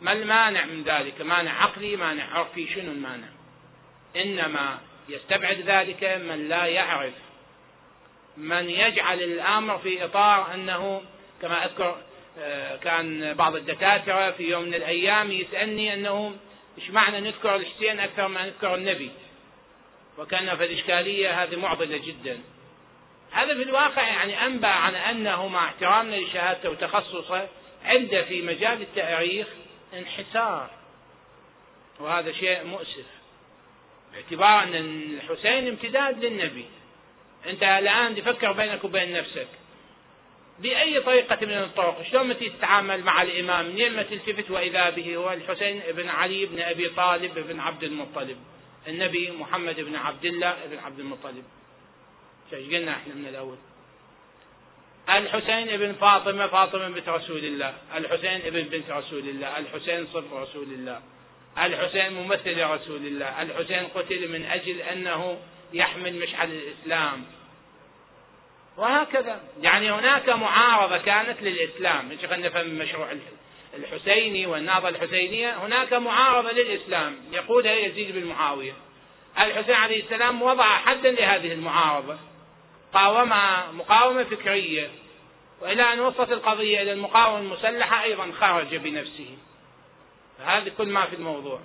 [0.00, 3.28] ما المانع من ذلك؟ مانع عقلي مانع عرفي شنو المانع؟
[4.16, 7.14] إنما يستبعد ذلك من لا يعرف.
[8.36, 11.02] من يجعل الأمر في إطار أنه
[11.42, 12.11] كما أذكر آه،
[12.82, 16.36] كان بعض الدكاترة في يوم من الأيام يسألني أنه
[16.78, 19.10] إيش معنى نذكر الحسين أكثر ما نذكر النبي؟
[20.18, 22.40] وكان في الإشكالية هذه معضلة جدا.
[23.30, 27.48] هذا في الواقع يعني أنبأ عن انه مع احترامنا لشهادته وتخصصه
[27.84, 29.46] عنده في مجال التاريخ
[29.94, 30.70] انحسار.
[32.00, 33.06] وهذا شيء مؤسف.
[34.12, 34.74] باعتبار أن
[35.22, 36.64] الحسين امتداد للنبي.
[37.46, 39.48] أنت الآن تفكر بينك وبين نفسك.
[40.62, 45.82] بأي طريقة من الطرق؟ شلون تتعامل مع الإمام؟ منين ما تلتفت وإذا به هو الحسين
[45.90, 48.36] بن علي بن أبي طالب بن عبد المطلب؟
[48.88, 51.44] النبي محمد بن عبد الله بن عبد المطلب.
[52.52, 53.56] إيش قلنا إحنا من الأول.
[55.08, 57.74] الحسين بن فاطمة فاطمة بنت رسول الله.
[57.96, 59.58] الحسين ابن بنت رسول الله.
[59.58, 61.02] الحسين صف رسول الله.
[61.58, 63.42] الحسين ممثل رسول الله.
[63.42, 65.38] الحسين قتل من أجل أنه
[65.72, 67.24] يحمل مشعل الإسلام.
[68.82, 69.40] وهكذا.
[69.60, 72.08] يعني هناك معارضة كانت للإسلام.
[72.08, 73.08] مش خلينا نفهم المشروع
[73.74, 77.16] الحسيني والنهضة الحسينية؟ هناك معارضة للإسلام.
[77.32, 78.72] يقودها يزيد بن معاوية.
[79.38, 82.16] الحسين عليه السلام وضع حدا لهذه المعارضة.
[82.94, 84.90] قاومها مقاومة فكرية.
[85.60, 89.36] وإلى أن وصلت القضية إلى المقاومة المسلحة أيضا خرج بنفسه.
[90.44, 91.60] هذا كل ما في الموضوع.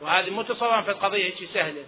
[0.00, 1.84] وهذه متصورة في القضية هيك سهلة.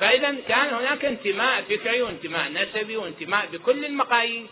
[0.00, 4.48] فإذا كان هناك انتماء فكري وانتماء نسبي وانتماء بكل المقاييس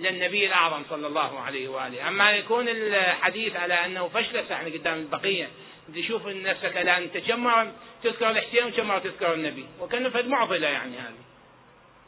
[0.00, 2.08] للنبي الأعظم صلى الله عليه وآله.
[2.08, 5.48] أما يكون الحديث على أنه فشلت إحنا قدام البقية
[5.94, 9.66] تشوف نفسك الآن كم تذكر الحسين وكم مرة تذكر النبي.
[9.80, 11.26] وكأنه فد معضلة يعني هذه.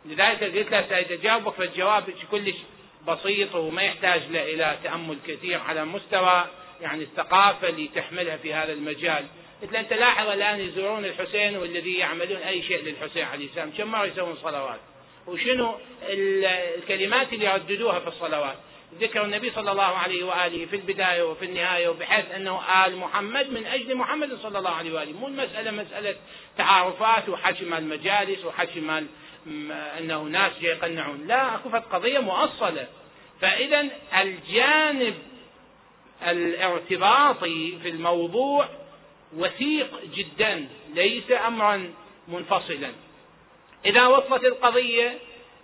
[0.05, 2.57] لذلك قلت له سأجاوبك في الجواب كلش
[3.09, 6.45] بسيط وما يحتاج إلى تأمل كثير على مستوى
[6.81, 9.27] يعني الثقافة اللي تحملها في هذا المجال.
[9.63, 13.71] له أنت لاحظ الآن يزورون الحسين والذي يعملون أي شيء للحسين عليه السلام.
[13.79, 14.81] كم مرة يسوون صلوات؟
[15.27, 15.75] وشنو
[16.77, 18.57] الكلمات اللي يرددوها في الصلوات؟
[19.01, 23.67] ذكر النبي صلى الله عليه وآله في البداية وفي النهاية وبحيث أنه آل محمد من
[23.67, 25.13] أجل محمد صلى الله عليه وآله.
[25.13, 26.17] مو المسألة مسألة
[26.57, 27.29] تعارفات
[27.63, 28.45] مال المجالس
[28.77, 29.07] مال
[29.99, 31.27] أنه ناس جاي يقنعون.
[31.27, 32.87] لا أكو قضية مؤصلة.
[33.41, 33.89] فإذا
[34.21, 35.15] الجانب
[36.29, 38.69] الارتباطي في الموضوع
[39.37, 41.93] وثيق جدا ليس امرا
[42.29, 42.93] منفصلا.
[43.85, 45.19] إذا وصلت القضية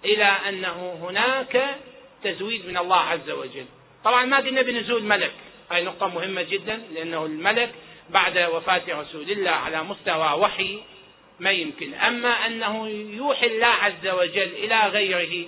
[0.04, 1.76] إلى أنه هناك
[2.22, 3.66] تزويد من الله عز وجل.
[4.04, 5.32] طبعا ما قلنا بنزول ملك.
[5.70, 7.74] هاي نقطة مهمة جدا لأنه الملك
[8.10, 10.82] بعد وفاة رسول الله على مستوى وحي
[11.40, 11.94] ما يمكن.
[11.94, 15.46] أما أنه يوحي الله عز وجل إلى غيره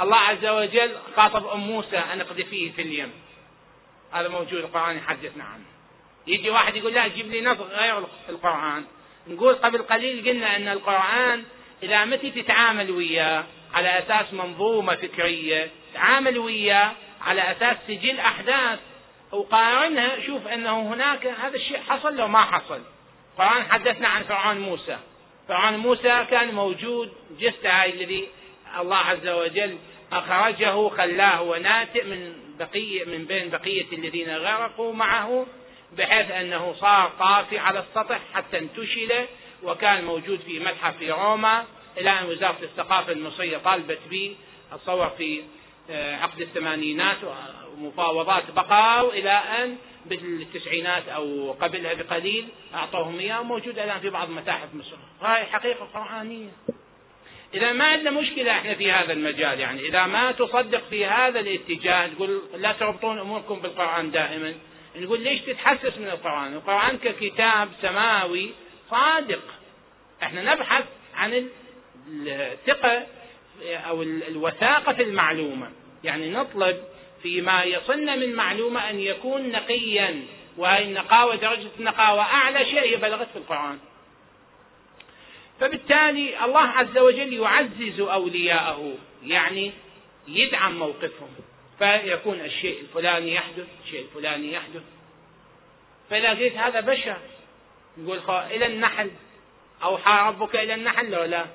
[0.00, 3.12] الله عز وجل خاطب أم موسى أن اقذفيه في اليم.
[4.12, 5.64] هذا موجود القرآن يحدثنا عنه.
[6.26, 8.84] يجي واحد يقول لا جيب لي نص غير القرآن.
[9.26, 11.44] نقول قبل قليل قلنا أن القرآن
[11.82, 15.70] إذا متى تتعامل وياه؟ على أساس منظومة فكرية.
[15.94, 18.78] تعامل وياه على أساس سجل أحداث.
[19.32, 22.80] وقارنها شوف أنه هناك هذا الشيء حصل لو ما حصل.
[23.32, 24.98] القرآن حدثنا عن فرعون موسى.
[25.48, 28.28] فرعون موسى كان موجود جثة هاي الذي
[28.80, 29.78] الله عز وجل
[30.12, 35.46] أخرجه خلاه وناتئ من بقية من بين بقية الذين غرقوا معه.
[35.98, 39.26] بحيث أنه صار طافي على السطح حتى انتشل
[39.62, 41.64] وكان موجود في متحف في روما.
[41.98, 44.36] إلى أن وزارة الثقافة المصرية طالبت به
[44.72, 45.42] أتصور في
[45.90, 47.16] آه، عقد الثمانينات
[47.78, 49.76] ومفاوضات بقاء إلى أن
[50.06, 54.96] بالتسعينات أو قبلها بقليل أعطوهم إياه موجود الآن في بعض متاحف مصر.
[55.22, 56.48] هاي حقيقة قرآنية.
[57.54, 59.88] إذا ما عندنا مشكلة إحنا في هذا المجال يعني.
[59.88, 64.54] إذا ما تصدق في هذا الاتجاه تقول لا تربطون أموركم بالقرآن دائما.
[64.96, 68.50] نقول ليش تتحسس من القرآن؟ القرآن ككتاب سماوي
[68.90, 69.42] صادق.
[70.22, 70.84] إحنا نبحث
[71.16, 71.48] عن
[72.10, 73.06] الثقة
[73.62, 75.70] أو الوثاقة في المعلومة.
[76.04, 76.84] يعني نطلب
[77.22, 80.24] فيما يصلنا من معلومة أن يكون نقيا
[80.56, 83.78] وهي النقاوة درجة النقاوة أعلى شيء هي بلغت في القرآن.
[85.60, 88.94] فبالتالي الله عز وجل يعزز أولياءه
[89.26, 89.72] يعني
[90.28, 91.30] يدعم موقفهم.
[91.80, 94.82] فيكون الشيء الفلاني يحدث الشيء الفلاني يحدث.
[96.10, 97.16] فإذا قلت هذا بشر
[97.98, 99.10] يقول إلى النحل.
[99.82, 101.46] أوحى ربك إلى النحل لو لا؟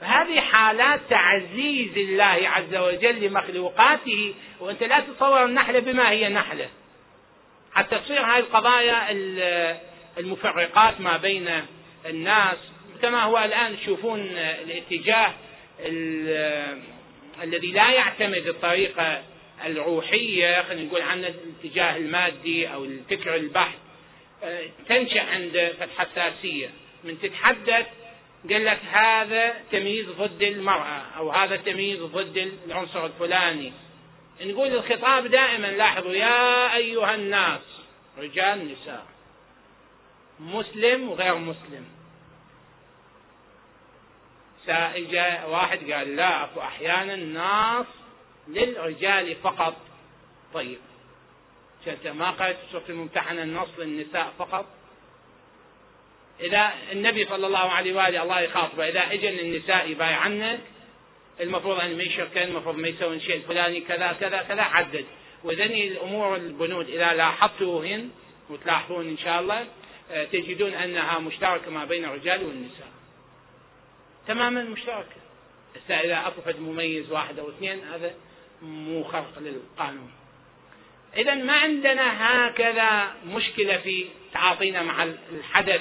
[0.00, 6.68] فهذه حالات تعزيز الله عز وجل لمخلوقاته وأنت لا تتصور النحله بما هي نحلة.
[7.74, 9.10] حتى تصير هذه القضايا
[10.18, 11.66] المفرقات ما بين
[12.06, 12.56] الناس.
[13.02, 15.34] كما هو الآن تشوفون الاتجاه
[17.42, 19.22] الذي لا يعتمد الطريقة
[19.66, 23.78] الروحية خلينا نقول عنه الاتجاه المادي أو الفكر البحث
[24.88, 26.68] تنشأ عند حساسيه
[27.04, 27.86] من تتحدث
[28.50, 33.72] قال لك هذا تمييز ضد المرأة أو هذا تمييز ضد العنصر الفلاني.
[34.40, 37.60] نقول الخطاب دائما لاحظوا يا أيها الناس
[38.18, 39.06] رجال نساء
[40.40, 41.95] مسلم وغير مسلم.
[44.66, 47.86] سائل واحد قال لا أكو أحيانا ناس
[48.48, 49.76] للرجال فقط.
[50.54, 50.78] طيب.
[51.86, 54.66] شفت ما قالت سورة الممتحنة النص للنساء فقط؟
[56.40, 60.60] إذا النبي صلى الله عليه وآله الله يخاطبه إذا إجا النساء يبايعنك
[61.40, 65.04] المفروض أن ما يشركن المفروض ما يسوون شيء الفلاني كذا كذا كذا عدد
[65.44, 68.10] وإذن الأمور البنود إذا لاحظتوهن
[68.50, 69.66] وتلاحظون إن شاء الله
[70.10, 72.95] آه، تجدون أنها مشتركة ما بين الرجال والنساء.
[74.28, 75.16] تماما مشتركة
[75.90, 78.14] إذا أكو مميز واحد أو اثنين هذا
[78.62, 80.10] مو خرق للقانون.
[81.16, 82.06] إذا ما عندنا
[82.48, 85.80] هكذا مشكلة في تعاطينا مع الحدث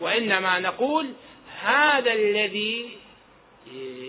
[0.00, 1.12] وإنما نقول
[1.62, 2.98] هذا الذي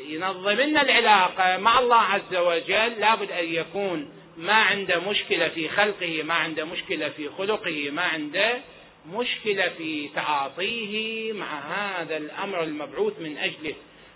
[0.07, 6.23] ينظم لنا العلاقة مع الله عز وجل لابد أن يكون ما عنده مشكلة في خلقه
[6.23, 8.59] ما عنده مشكلة في خلقه ما عنده
[9.05, 13.75] مشكلة في تعاطيه مع هذا الأمر المبعوث من أجله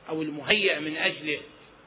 [0.10, 1.40] أو المهيأ من أجله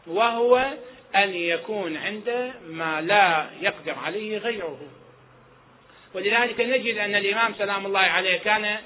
[0.07, 0.73] وهو
[1.17, 4.81] أن يكون عنده ما لا يقدر عليه غيره.
[6.15, 8.79] ولذلك نجد أن الإمام سلام الله عليه كان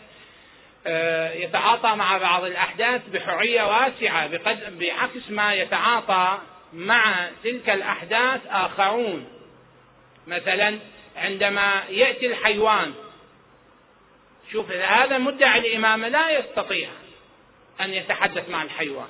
[0.86, 4.30] آه، يتعاطى مع بعض الأحداث بحرية واسعة
[4.70, 6.38] بعكس ما يتعاطى
[6.72, 9.26] مع تلك الأحداث آخرون.
[10.26, 10.78] مثلا
[11.16, 12.94] عندما يأتي الحيوان
[14.54, 16.88] شوف هذا مدعي الإمامة لا يستطيع
[17.80, 19.08] أن يتحدث مع الحيوان.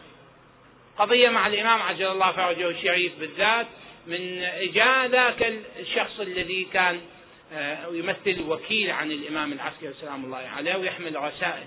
[0.99, 3.67] قضية مع الإمام عجل الله فرجه الشريف بالذات
[4.07, 7.01] من إجاء ذاك الشخص الذي كان
[7.53, 11.67] آه، يمثل وكيل عن الإمام العسكري سلام الله عليه ويحمل رسائل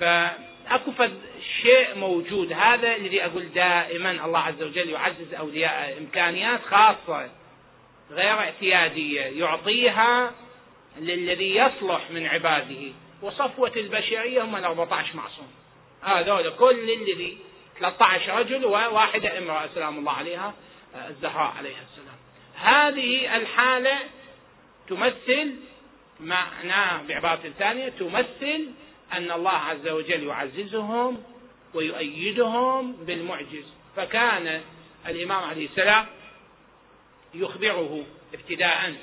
[0.00, 0.92] فأكو
[1.62, 7.30] شيء موجود هذا الذي أقول دائما الله عز وجل يعزز أولياء إمكانيات خاصة
[8.10, 10.32] غير اعتيادية يعطيها
[10.98, 12.92] للذي يصلح من عباده.
[13.22, 15.48] وصفوة البشرية هم ال 14 معصوم.
[16.02, 17.38] هذول كل الذي
[17.78, 20.54] 13 رجل وواحدة امرأة سلام الله عليها
[21.08, 22.16] الزهراء عليها السلام.
[22.54, 23.98] هذه الحالة
[24.88, 25.54] تمثل
[26.20, 28.70] معناه بعبارة ثانية تمثل
[29.12, 31.22] أن الله عز وجل يعززهم
[31.74, 33.64] ويؤيدهم بالمعجز.
[33.96, 34.62] فكان
[35.06, 36.06] الإمام عليه السلام
[37.34, 38.04] يخبره
[38.34, 38.94] ابتداء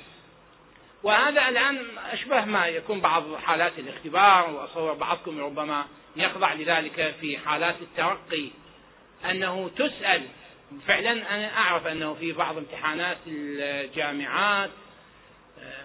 [1.04, 5.86] وهذا الآن أشبه ما يكون بعض حالات الاختبار وأصور بعضكم ربما
[6.16, 8.50] يخضع لذلك في حالات الترقي.
[9.30, 10.22] أنه تسأل
[10.88, 14.70] فعلا أنا أعرف أنه في بعض امتحانات الجامعات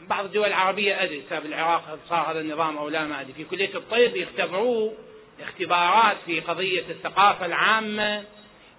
[0.01, 3.33] بعض الدول العربية أدري في العراق صار هذا النظام أو لا ما أدري.
[3.33, 4.95] في كلية الطب يختبروه
[5.41, 8.25] اختبارات في قضية الثقافة العامة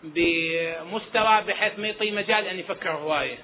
[0.03, 3.37] بمستوى بحيث ما يعطي مجال أن يفكر هواية.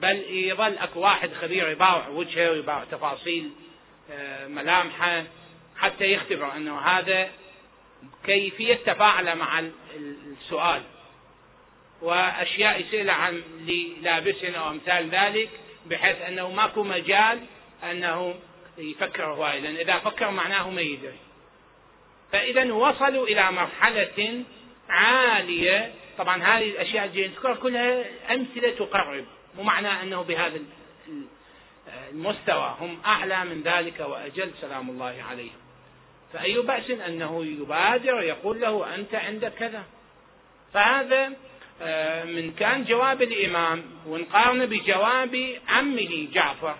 [0.00, 3.50] بل يظل اكو واحد خبير يباوع وجهه ويباوع تفاصيل
[4.10, 5.24] آه، ملامحه
[5.76, 7.28] حتى يختبر انه هذا
[8.24, 9.64] كيفية تفاعله مع
[10.32, 10.82] السؤال.
[12.02, 13.42] وأشياء يسأل عن
[14.02, 15.50] لابس أو أمثال ذلك
[15.86, 17.40] بحيث أنه ماكو مجال
[17.90, 18.34] أنه
[18.78, 21.18] يفكر هواي لأن إذا فكر معناه ما يدري
[22.32, 24.44] فإذا وصلوا إلى مرحلة
[24.88, 25.92] عالية.
[26.18, 28.04] طبعا هذه الأشياء التي نذكرها كلها
[28.34, 29.24] أمثلة تقرب.
[29.58, 30.60] مو معناه أنه بهذا
[32.10, 35.58] المستوى هم أعلى من ذلك وأجل سلام الله عليهم
[36.32, 39.84] فأي بأس أنه يبادر يقول له أنت عندك كذا.
[40.72, 41.32] فهذا
[41.82, 46.76] آه، من كان جواب الإمام ونقارنه بجواب عمه جعفر.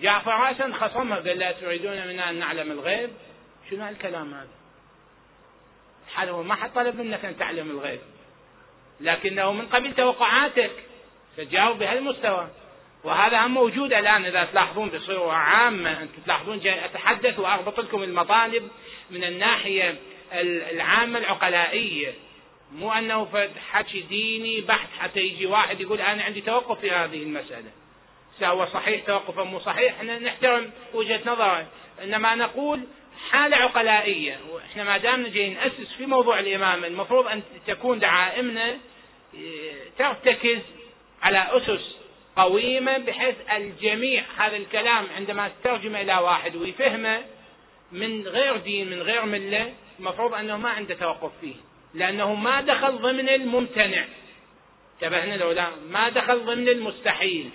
[0.00, 3.10] جعفر راسا خصمه قال لا تريدون منا أن نعلم الغيب.
[3.70, 4.48] شنو هالكلام هذا؟
[6.14, 8.00] هذا هو ما حد طلب منك أن تعلم الغيب.
[9.00, 10.72] لكنه من قبل توقعاتك.
[11.36, 12.48] تجاوب بهالمستوى.
[13.04, 16.02] وهذا هم موجود الآن إذا تلاحظون بصورة عامة.
[16.02, 18.68] أنتم تلاحظون أتحدث وأربط لكم المطالب
[19.10, 19.96] من الناحية
[20.72, 22.14] العامة العقلائية.
[22.72, 27.70] مو أنه حكي ديني بحث حتى يجي واحد يقول أنا عندي توقف في هذه المسألة.
[28.40, 31.66] سواء صحيح توقف مو صحيح؟ إحنا نحترم وجهة نظره
[32.02, 32.80] إنما نقول
[33.30, 34.38] حالة عقلائية.
[34.50, 38.78] وإحنا ما دامنا جايين نأسس في موضوع الإمامة المفروض أن تكون دعائمنا
[39.34, 40.58] آه، ترتكز
[41.22, 41.96] على أسس
[42.36, 47.22] قويمة بحيث الجميع هذا الكلام عندما تترجمه إلى واحد ويفهمه
[47.92, 51.54] من غير دين من غير ملة المفروض أنه ما عنده توقف فيه
[51.94, 54.04] لأنه ما دخل ضمن الممتنع.
[54.94, 57.50] انتبهنا لو لا ما دخل ضمن المستحيل.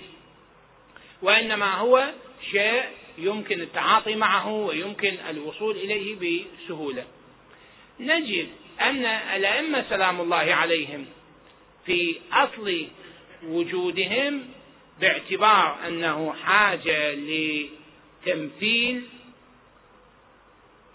[1.22, 2.12] وإنما هو
[2.52, 2.84] شيء
[3.18, 7.06] يمكن التعاطي معه ويمكن الوصول إليه بسهولة.
[8.00, 8.48] نجد
[8.82, 11.06] أن الأئمة سلام الله عليهم
[11.86, 12.88] في أصل
[13.44, 14.46] وجودهم
[15.00, 19.04] باعتبار أنه حاجة لتمثيل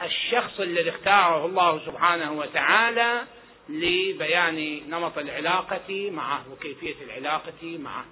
[0.02, 3.22] الشخص الذي اختاره الله سبحانه وتعالى
[3.68, 8.04] لبيان نمط العلاقة معه وكيفية العلاقة معه.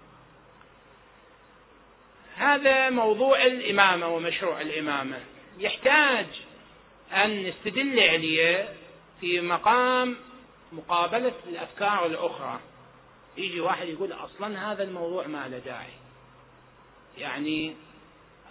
[2.36, 5.20] هذا موضوع الإمامة ومشروع الإمامة.
[5.58, 6.26] يحتاج
[7.12, 8.68] أن نستدل عليه
[9.20, 10.16] في مقام
[10.72, 12.60] مقابلة الأفكار الأخرى.
[13.36, 15.92] يجي واحد يقول أصلا هذا الموضوع ما له داعي.
[17.18, 17.74] يعني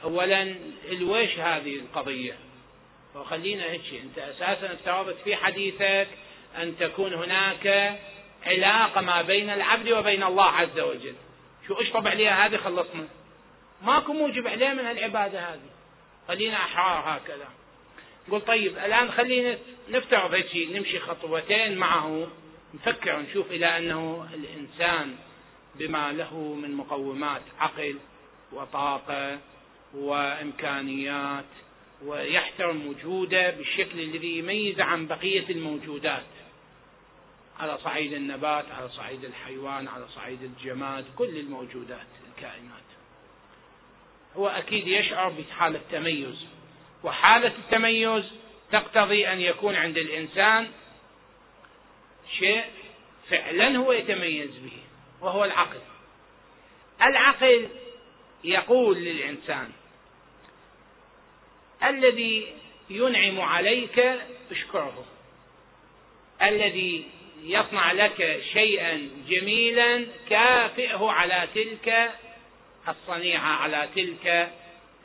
[0.04, 0.56] أولا
[0.92, 2.38] الويش هذه القضية.
[3.16, 6.08] وخلينا هيك أنت أساسا افترضت في حديثك
[6.58, 7.98] أن تكون هناك
[8.46, 11.16] علاقة ما بين العبد وبين الله عز وجل.
[11.68, 13.08] شو اشطب عليها هذه؟ خلصنا.
[13.82, 15.70] ماكو موجب عليه من العبادة هذه.
[16.28, 17.48] خلينا أحرار هكذا.
[18.32, 19.58] قل طيب الآن خلينا
[19.90, 22.28] نفترض هيك نمشي خطوتين معه.
[22.74, 25.16] نفكر نشوف إلى أنه الإنسان
[25.76, 27.96] بما له من مقومات عقل
[28.52, 29.40] وطاقة
[29.94, 31.46] وإمكانيات
[32.06, 36.26] ويحترم وجوده بالشكل الذي يميز عن بقية الموجودات.
[37.60, 42.90] على صعيد النبات على صعيد الحيوان على صعيد الجماد كل الموجودات الكائنات.
[44.38, 46.46] هو أكيد يشعر بحالة تميز.
[47.04, 48.24] وحالة التميز
[48.72, 50.68] تقتضي أن يكون عند الإنسان
[52.38, 52.64] شيء
[53.30, 54.78] فعلا هو يتميز به
[55.22, 55.80] وهو العقل.
[57.02, 57.70] العقل
[58.44, 59.72] يقول للإنسان
[61.84, 62.54] الذي
[62.90, 64.00] ينعم عليك
[64.52, 65.06] اشكره.
[66.42, 67.08] الذي
[67.44, 72.12] يصنع لك شيئا جميلا كافئه على تلك
[72.88, 74.52] الصنيعة على تلك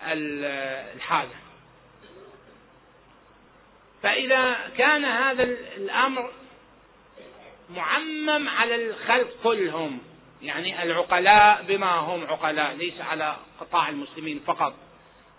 [0.03, 1.35] الحاله
[4.03, 5.43] فإذا كان هذا
[5.77, 6.33] الأمر
[7.71, 9.99] معمم على الخلق كلهم.
[10.43, 14.75] يعني العقلاء بما هم عقلاء ليس على قطاع المسلمين فقط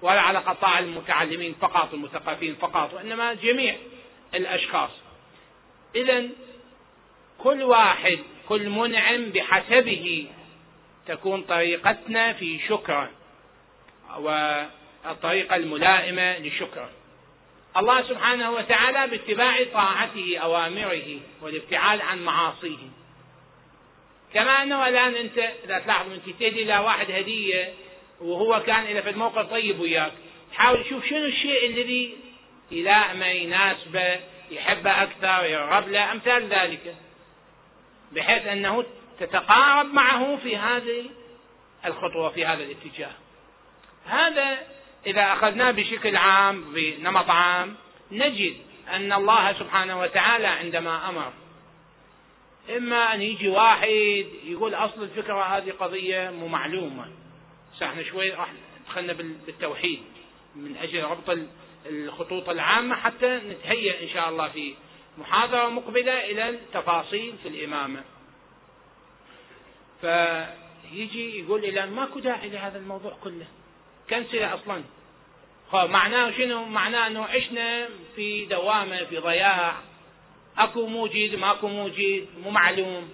[0.01, 3.75] ولا على قطاع المتعلمين فقط المثقفين فقط وإنما جميع
[4.33, 4.91] الأشخاص.
[5.95, 6.27] إذا
[7.37, 8.19] كل واحد
[8.49, 10.27] كل منعم بحسبه
[11.07, 13.09] تكون طريقتنا في شكره
[14.17, 16.89] والطريقة الملائمة لشكره
[17.77, 22.77] الله سبحانه وتعالى باتباع طاعته أوامره والابتعاد عن معاصيه.
[24.33, 27.73] كما أنه الآن أنت إذا تلاحظ أنت تهدي إلى واحد هدية
[28.21, 30.11] وهو كان إذا في الموقف طيب وياك
[30.51, 32.17] تحاول تشوف شنو الشيء الذي
[32.71, 34.19] يلائمه يناسبه
[34.51, 36.95] يحبه أكثر يرغب له أمثال ذلك.
[38.11, 38.85] بحيث أنه
[39.19, 41.05] تتقارب معه في هذه
[41.85, 43.11] الخطوة في هذا الاتجاه.
[44.05, 44.57] هذا
[45.05, 47.75] إذا أخذناه بشكل عام بنمط عام
[48.11, 48.57] نجد
[48.89, 51.33] أن الله سبحانه وتعالى عندما أمر
[52.77, 57.07] إما أن يجي واحد يقول أصل الفكرة هذه قضية مو معلومة.
[57.83, 58.47] إحنا شوي راح
[58.87, 60.03] دخلنا بالتوحيد
[60.55, 61.37] من أجل ربط
[61.85, 64.73] الخطوط العامة حتى نتهيأ إن شاء الله في
[65.17, 68.03] محاضرة مقبلة إلى التفاصيل في الإمامة.
[70.01, 73.47] فيجي يقول إلى ماكو داعي لهذا الموضوع كله؟
[74.09, 74.83] كنسله أصلا.
[75.73, 79.75] معناه شنو؟ معناه أنه عشنا في دوامة في ضياع.
[80.57, 83.09] أكو موجود ماكو موجود مو معلوم.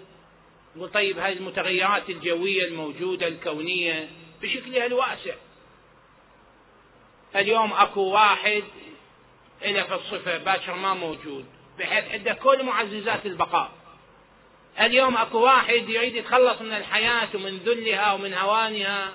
[0.76, 4.10] نقول طيب هذه المتغيرات الجوية الموجودة الكونية
[4.42, 5.34] بشكلها الواسع.
[7.36, 8.64] اليوم اكو واحد
[9.62, 11.46] إلى في الصفة باكر ما موجود
[11.80, 13.72] بحيث عنده كل معززات البقاء.
[14.80, 19.12] اليوم اكو واحد يريد يتخلص من الحياة ومن ذلها ومن هوانها.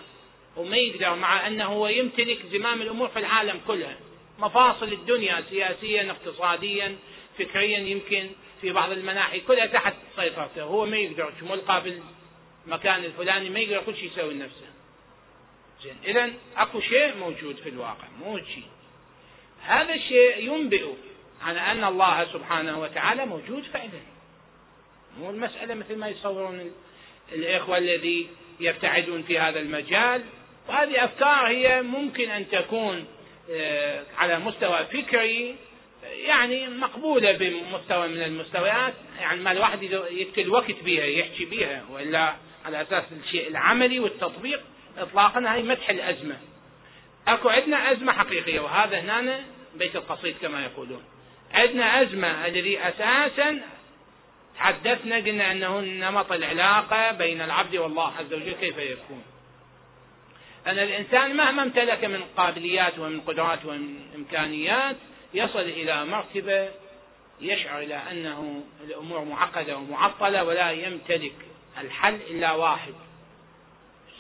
[0.57, 3.97] وما يقدر مع أنه هو يمتلك زمام الأمور في العالم كلها
[4.39, 6.97] مفاصل الدنيا سياسيا اقتصاديا
[7.39, 8.31] فكريا يمكن
[8.61, 10.63] في بعض المناحي كلها تحت سيطرته.
[10.63, 11.83] هو ما يقدر ملقى
[12.67, 14.67] بالمكان الفلاني ما يقدر كل شيء يسوي لنفسه
[15.83, 18.69] زين اذا أكو شيء موجود في الواقع مو شيء.
[19.63, 20.87] هذا الشيء ينبئ
[21.43, 24.01] عن أن الله سبحانه وتعالى موجود فعلا.
[25.19, 26.73] مو المسألة مثل ما يصورون
[27.33, 28.29] الإخوة الذي
[28.61, 30.25] يبتعدون في هذا المجال.
[30.69, 33.05] وهذه أفكار هي ممكن أن تكون
[33.51, 35.57] آه، على مستوى فكري
[36.27, 42.83] يعني مقبولة بمستوى من المستويات يعني ما الواحد يقتل وقت بها يحكي بها وإلا على
[42.83, 44.61] أساس الشيء العملي والتطبيق
[44.99, 46.37] إطلاقا هاي مدح الأزمة.
[47.29, 49.45] أكو عندنا أزمة حقيقية وهذا هنا
[49.75, 51.03] بيت القصيد كما يقولون.
[51.55, 53.61] عندنا أزمة الذي أساسا
[54.57, 59.23] تحدثنا قلنا أنه نمط العلاقة بين العبد والله عز وجل كيف يكون.
[60.67, 64.97] أن الإنسان مهما امتلك من قابليات ومن قدرات ومن إمكانيات
[65.35, 66.69] يصل إلى مرتبة
[67.41, 71.35] يشعر إلى أنه الأمور معقدة ومعطلة ولا يمتلك
[71.79, 72.95] الحل إلا واحد.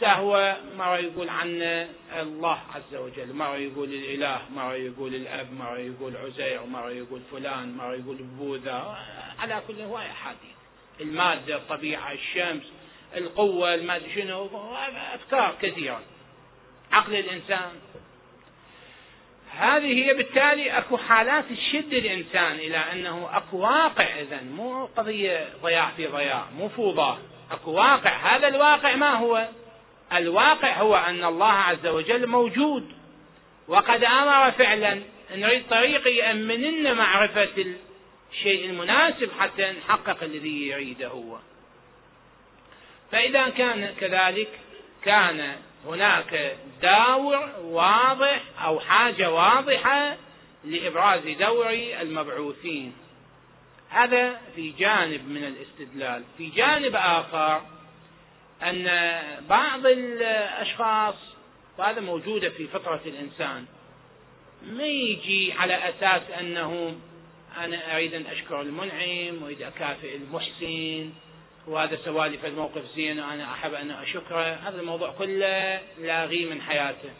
[0.02, 1.62] هو مرة يقول عن
[2.12, 7.76] الله عز وجل؟ مرة يقول الإله؟ مرة يقول الأب؟ مرة يقول عزير؟ مرة يقول فلان؟
[7.76, 8.98] مرة يقول بوذا؟
[9.38, 10.56] على كل هواية أحاديث.
[11.00, 12.62] المادة الطبيعة الشمس
[13.16, 14.50] القوة المادة شنو؟
[15.14, 16.00] أفكار كثيرة.
[16.92, 17.70] عقل الإنسان.
[19.56, 25.90] هذه هي بالتالي أكو حالات تشد الإنسان إلى أنه أكو واقع اذا مو قضية ضياع
[25.96, 27.18] في ضياع مو فوضى.
[27.50, 29.48] أكو واقع هذا الواقع ما هو؟
[30.12, 32.92] الواقع هو أن الله عز وجل موجود.
[33.68, 35.02] وقد آمر فعلا
[35.34, 37.74] نريد طريق يامن لنا معرفة
[38.32, 41.38] الشيء المناسب حتى نحقق الذي يريده هو.
[43.12, 44.48] فإذا كان كذلك
[45.04, 45.56] كان
[45.86, 50.16] هناك داور واضح أو حاجة واضحة
[50.64, 51.70] لإبراز دور
[52.00, 52.92] المبعوثين.
[53.90, 56.24] هذا في جانب من الاستدلال.
[56.38, 57.62] في جانب آخر
[58.62, 58.86] أن
[59.48, 61.14] بعض الأشخاص
[61.78, 63.64] وهذا موجوده في فطرة الإنسان
[64.62, 66.96] ما يجي على أساس أنه
[67.56, 71.10] أنا أريد أن أشكر المنعم واريد اكافئ المحسن
[71.66, 74.54] وهذا سوالف الموقف زين وأنا أحب أن أشكره.
[74.54, 77.10] هذا الموضوع كله لاغي من حياته.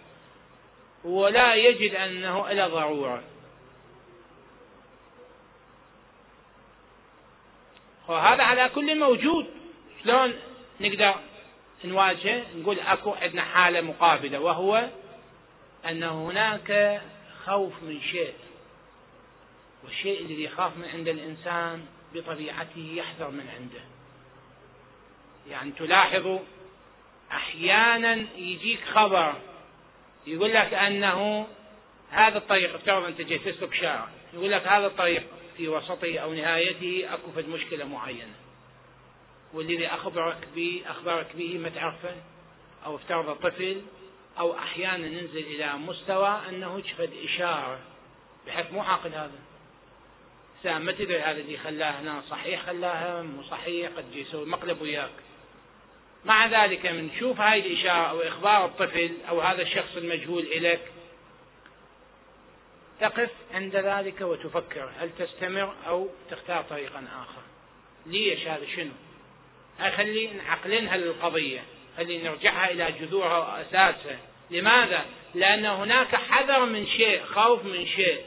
[1.05, 3.23] ولا يجد أنه إلى ضرورة.
[8.09, 9.47] وهذا على كل موجود.
[10.05, 10.35] شلون
[10.81, 11.15] نقدر
[11.85, 14.89] نواجهه نقول أكو عندنا حالة مقابلة وهو
[15.87, 17.01] أن هناك
[17.45, 18.35] خوف من شيء.
[19.85, 23.96] والشيء الذي يخاف من عند الإنسان بطبيعته يحذر من عنده.
[25.51, 26.39] يعني تلاحظوا
[27.33, 29.35] أحيانا يجيك خبر
[30.27, 31.47] يقول لك أنه
[32.11, 35.23] هذا الطريق افترض أنت جيت تسلك شارع يقول لك هذا الطريق
[35.57, 38.35] في وسطه أو نهايته أكو فد مشكلة معينة.
[39.53, 42.17] والذي أخبرك به أخبرك به ما تعرفه
[42.87, 43.83] أو افترض طفل
[44.39, 47.79] أو أحيانا ننزل إلى مستوى أنه فد إشارة
[48.47, 49.39] بحيث مو عاقل هذا.
[50.63, 55.11] سام ما تدري هذا اللي خلاه هنا صحيح خلاها مو صحيح قد يسوي مقلب وياك.
[56.25, 60.81] مع ذلك من نشوف هاي الإشارة أو إخبار الطفل أو هذا الشخص المجهول إليك
[63.01, 67.43] تقف عند ذلك وتفكر هل تستمر أو تختار طريقا آخر.
[68.07, 68.93] ليش هذا شنو؟
[69.97, 71.61] خلي نعقلنها للقضية
[71.97, 74.19] خلي نرجعها إلى جذورها وأساسها.
[74.51, 75.05] لماذا؟
[75.35, 78.25] لأن هناك حذر من شيء خوف من شيء.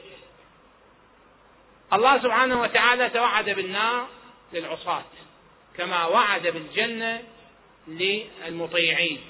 [1.92, 4.06] الله سبحانه وتعالى توعد بالنار
[4.52, 5.04] للعصاة
[5.76, 7.22] كما وعد بالجنة
[7.88, 9.20] للمطيعين.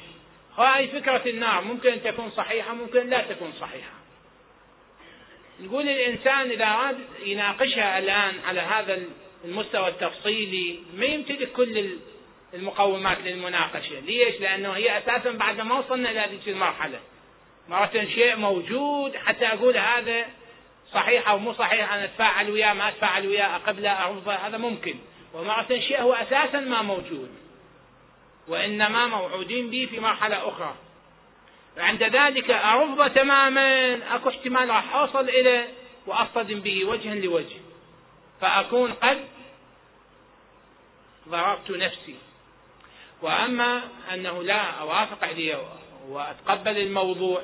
[0.57, 3.93] هاي فكرة النار ممكن أن تكون صحيحة ممكن لا تكون صحيحة.
[5.61, 9.03] نقول الإنسان إذا أراد يناقشها الآن على هذا
[9.45, 11.91] المستوى التفصيلي ما يمتلك كل
[12.55, 14.01] المقومات للمناقشة.
[14.01, 17.01] ليش؟ لأنه هي أساسا بعد ما وصلنا إلى هذه المرحلة.
[17.69, 20.27] مرة شيء موجود حتى أقول هذا
[20.93, 24.95] صحيح أو مو صحيح أنا أتفاعل وياه ما أتفاعل وياه أقبله أرفضه هذا ممكن.
[25.35, 27.31] ومرة شيء هو أساسا ما موجود.
[28.51, 30.75] وإنما موعودين به في مرحلة أخرى.
[31.79, 35.69] عند ذلك أرفض تماما أكو احتمال راح أوصل إليه
[36.07, 37.61] وأصطدم به وجها لوجه.
[38.41, 39.19] فأكون قد
[41.29, 42.15] ضررت نفسي.
[43.23, 43.83] وأما
[44.15, 45.59] أنه لا أوافق عليه
[46.09, 47.43] وأتقبل الموضوع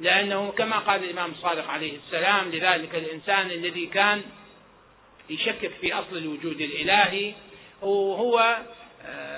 [0.00, 4.22] لأنه كما قال الإمام الصادق عليه السلام لذلك الإنسان الذي كان
[5.30, 7.34] يشكك في أصل الوجود الإلهي
[7.82, 8.58] وهو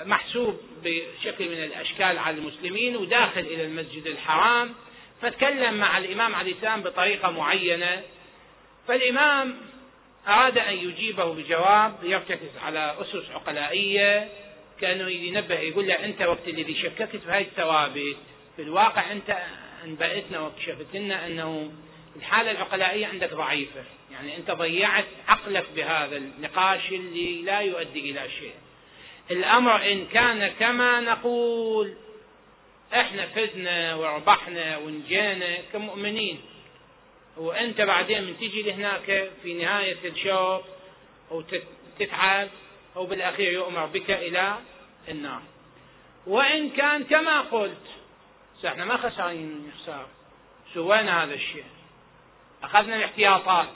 [0.04, 4.74] محسوب بشكل من الأشكال على المسلمين وداخل إلى المسجد الحرام
[5.22, 8.02] فتكلم مع الإمام عليه السلام بطريقة معينة.
[8.88, 9.56] فالإمام
[10.28, 14.28] أراد أن يجيبه بجواب يرتكز على أسس عقلائية
[14.80, 18.16] كأنه ينبه يقول له أنت وقت الذي شككت هذه الثوابت
[18.56, 19.38] في الواقع أنت
[19.84, 21.72] أنبأتنا وكشفت لنا أنه
[22.16, 23.84] الحالة العقلائية عندك ضعيفة.
[24.12, 28.52] يعني أنت ضيعت عقلك بهذا النقاش اللي لا يؤدي إلى شيء.
[29.30, 31.94] الأمر إن كان كما نقول.
[32.94, 36.40] إحنا فزنا وربحنا ونجينا كمؤمنين.
[37.36, 40.64] وأنت بعدين من تجي لهناك في نهاية الشوط
[41.30, 42.48] وتتعب
[42.96, 44.56] أو بالأخير يؤمر بك إلى
[45.08, 45.42] النار.
[46.26, 47.86] وإن كان كما قلت
[48.66, 50.08] إحنا ما خسرين خسارة
[50.74, 51.64] سوينا هذا الشيء؟
[52.62, 53.74] أخذنا الاحتياطات.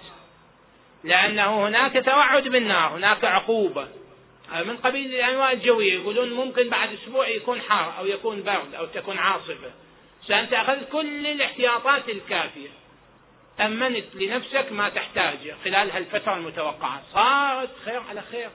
[1.05, 3.88] لأنه هناك توعد بالنار هناك عقوبة.
[4.61, 9.18] من قبيل الأنواع الجوية يقولون ممكن بعد أسبوع يكون حار أو يكون برد أو تكون
[9.18, 9.70] عاصفة.
[10.28, 12.68] فأنت أخذت كل الاحتياطات الكافية.
[13.61, 17.03] أمنت لنفسك ما تحتاجه خلال هالفترة المتوقعة.
[17.12, 18.50] صارت خير على خير.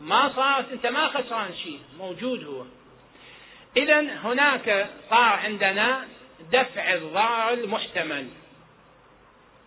[0.00, 1.80] ما صارت أنت ما خسران شيء.
[1.98, 2.64] موجود هو.
[3.76, 6.08] إذا هناك صار عندنا
[6.52, 8.28] دفع الضرر المحتمل.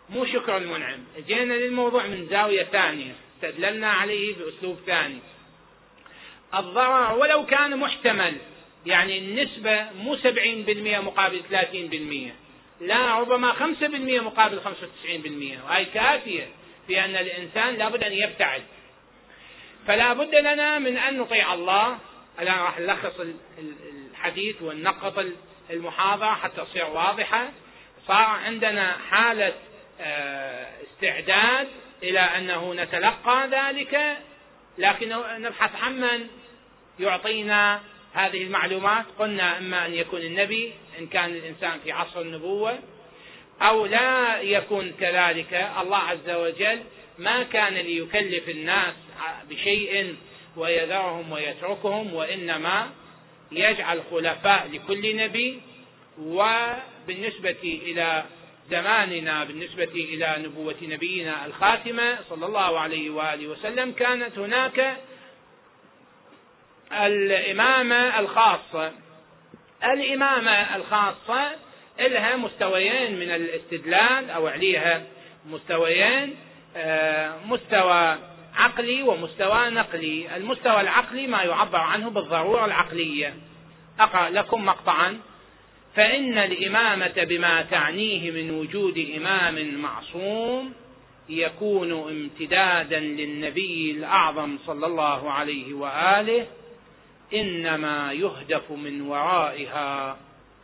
[0.10, 1.00] مو شكر المنعم.
[1.28, 3.16] جينا للموضوع من زاوية ثانية.
[3.36, 5.20] استدللنا عليه بأسلوب ثاني.
[6.56, 8.38] الضرر ولو كان محتمل
[8.86, 12.32] يعني النسبة مو سبعين بالمئة مقابل ثلاثين بالمئة
[12.82, 16.48] لا ربما خمسة بالمئة مقابل خمسة وتسعين بالمئة وهي كافية
[16.88, 18.64] في أن الإنسان لابد أن يبتعد.
[19.88, 21.98] فلا بد لنا من أن نطيع الله.
[22.40, 23.14] الآن راح نلخص
[24.12, 25.26] الحديث وننقط
[25.70, 27.50] المحاضرة حتى تصير واضحة.
[28.08, 29.54] صار عندنا حالة
[30.02, 31.68] آه، استعداد
[32.04, 34.18] إلى أنه نتلقى ذلك
[34.78, 36.28] لكن نبحث عن من
[37.00, 37.82] يعطينا
[38.14, 39.06] هذه المعلومات.
[39.20, 42.80] قلنا إما أن يكون النبي إن كان الإنسان في عصر النبوة
[43.62, 45.54] أو لا يكون كذلك.
[45.82, 46.80] الله عز وجل
[47.18, 48.94] ما كان ليكلف الناس
[49.50, 50.16] بشيء
[50.58, 52.90] ويذرهم ويتركهم وإنما
[53.52, 55.62] يجعل خلفاء لكل نبي.
[56.20, 58.24] وبالنسبة إلى
[58.70, 64.98] زماننا بالنسبة إلى نبوة نبينا الخاتمة صلى الله عليه وآله وسلم كانت هناك
[66.92, 68.92] الإمامة الخاصة.
[69.84, 71.52] الإمامة الخاصة
[72.00, 75.04] لها مستويين من الاستدلال أو عليها
[75.46, 76.36] مستويين
[76.78, 78.18] آه، مستوى
[78.56, 80.36] عقلي ومستوى نقلي.
[80.36, 83.34] المستوى العقلي ما يعبر عنه بالضرورة العقلية.
[84.00, 85.20] أقرأ لكم مقطعا.
[85.96, 90.74] فإن الإمامة بما تعنيه من وجود إمام معصوم
[91.30, 96.48] يكون امتدادا للنبي الأعظم صلى الله عليه وآله
[97.34, 100.18] إنما يهدف من ورائها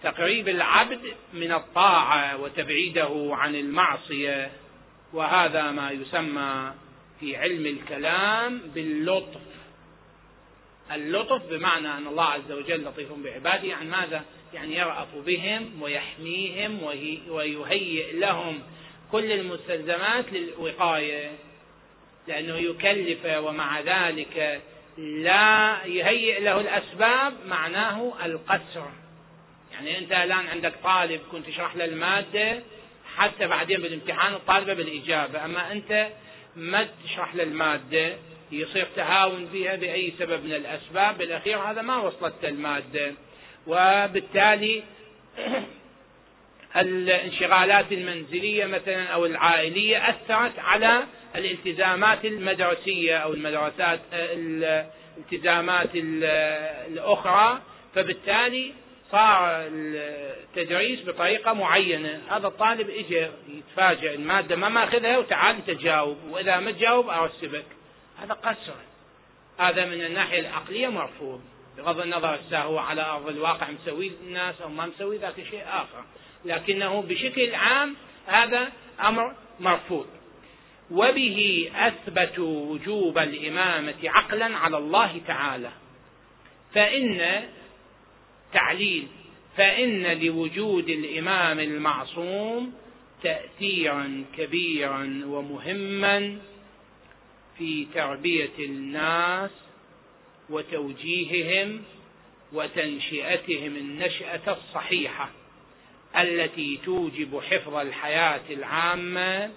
[0.03, 0.99] تقريب العبد
[1.33, 4.51] من الطاعة وتبعيده عن المعصية
[5.13, 6.73] وهذا ما يسمى
[7.19, 9.41] في علم الكلام باللطف
[10.91, 16.83] اللطف بمعنى أن الله عز وجل لطيف بعباده يعني ماذا؟ يعني يرأف بهم ويحميهم
[17.29, 18.59] ويهيئ لهم
[19.11, 21.31] كل المستلزمات للوقاية
[22.27, 24.61] لأنه يكلف ومع ذلك
[24.97, 28.89] لا يهيئ له الأسباب معناه القسر.
[29.73, 32.63] يعني أنت الآن عندك طالب كنت تشرح له المادة
[33.15, 35.45] حتى بعدين بالامتحان الطالبة بالإجابة.
[35.45, 36.07] أما أنت
[36.55, 38.15] ما تشرح له المادة
[38.51, 41.17] يصير تهاون فيها بأي سبب من الأسباب.
[41.17, 43.13] بالأخير هذا ما وصلت المادة.
[43.67, 44.83] وبالتالي
[46.75, 51.03] الانشغالات المنزلية مثلا أو العائلية أثرت على
[51.37, 57.61] الالتزامات المدرسية أو المدرسات الالتزامات الأخرى
[57.95, 58.73] فبالتالي
[59.11, 62.21] صار التدريس بطريقة معينة.
[62.29, 67.65] هذا الطالب اجى يتفاجئ المادة ما ماخذها وتعال انت جاوب وإذا ما تجاوب أرسبك.
[68.21, 68.75] هذا قسر
[69.59, 71.41] هذا من الناحية العقلية مرفوض
[71.77, 76.03] بغض النظر هو على أرض الواقع مسوي الناس أو ما مسوي ذاك شيء آخر.
[76.45, 77.95] لكنه بشكل عام
[78.27, 78.71] هذا
[79.03, 80.07] أمر مرفوض.
[80.91, 85.71] وبه اثبتوا وجوب الإمامة عقلا على الله تعالى.
[86.73, 87.43] فإن
[88.53, 89.07] تعليل
[89.57, 92.73] فإن لوجود الإمام المعصوم
[93.23, 96.37] تاثيرا كبيرا ومهما
[97.57, 99.51] في تربية الناس
[100.49, 101.81] وتوجيههم
[102.53, 105.29] وتنشئتهم النشأة الصحيحة
[106.17, 109.51] التي توجب حفظ الحياة العامة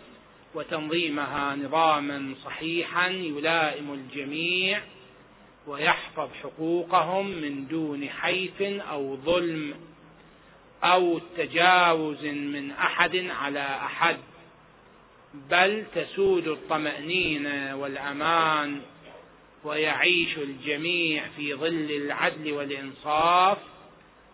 [0.58, 4.80] وتنظيمها نظاما صحيحا يلائم الجميع
[5.66, 9.74] ويحفظ حقوقهم من دون حيف أو ظلم
[10.84, 14.16] أو تجاوز من أحد على أحد
[15.34, 18.80] بل تسود الطمأنينة والأمان
[19.64, 23.58] ويعيش الجميع في ظل العدل والإنصاف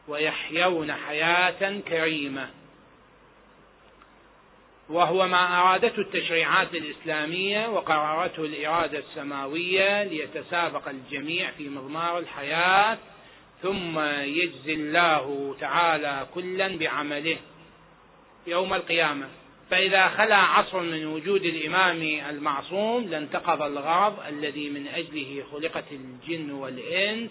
[0.08, 2.50] ويحيون حياة كريمة.
[4.88, 12.98] وهو ما أرادته التشريعات الإسلامية وقررته الإرادة السماوية ليتسابق الجميع في مضمار الحياة
[13.62, 17.36] ثم يجزي الله تعالى كلا بعمله
[18.46, 19.28] يوم القيامة.
[19.70, 27.30] فإذا خلا عصر من وجود الإمام المعصوم لانتقض الغرض الذي من أجله خلقت الجن والإنس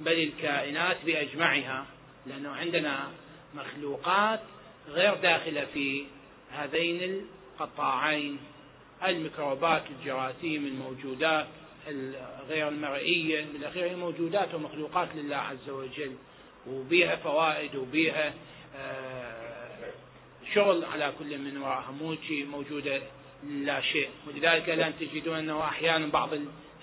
[0.00, 1.86] بل الكائنات بأجمعها
[2.26, 3.08] لأنه عندنا
[3.54, 4.40] مخلوقات
[4.88, 6.04] غير داخلة في
[6.52, 7.24] هذين
[7.60, 8.38] القطاعين
[9.06, 11.46] الميكروبات الجراثيم الموجودات
[12.48, 16.12] غير المرئية بالأخير هي موجودات ومخلوقات لله عز وجل
[16.66, 18.34] وبيها فوائد وبيها
[18.76, 19.92] آه،
[20.54, 23.02] شغل على كل من وراءها مو موجودة
[23.44, 24.08] لا شيء.
[24.26, 26.30] ولذلك الآن تجدون أنه أحيانا بعض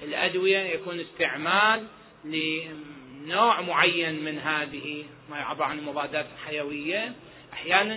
[0.03, 1.87] الأدوية يكون استعمال
[2.25, 7.13] لنوع معين من هذه ما يعبر عن المضادات الحيوية
[7.53, 7.95] أحيانا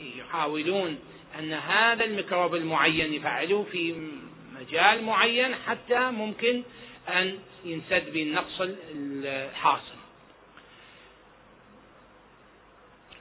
[0.00, 0.98] يحاولون
[1.38, 4.10] أن هذا الميكروب المعين يفعلوه في
[4.60, 6.62] مجال معين حتى ممكن
[7.08, 8.60] أن ينسد بالنقص
[8.94, 9.96] الحاصل.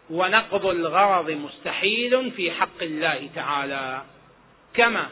[0.09, 4.01] ونقض الغرض مستحيل في حق الله تعالى
[4.73, 5.09] كما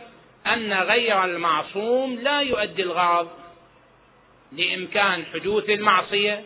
[0.47, 3.29] أن غير المعصوم لا يؤدي الغرض
[4.51, 6.43] لإمكان حدوث المعصية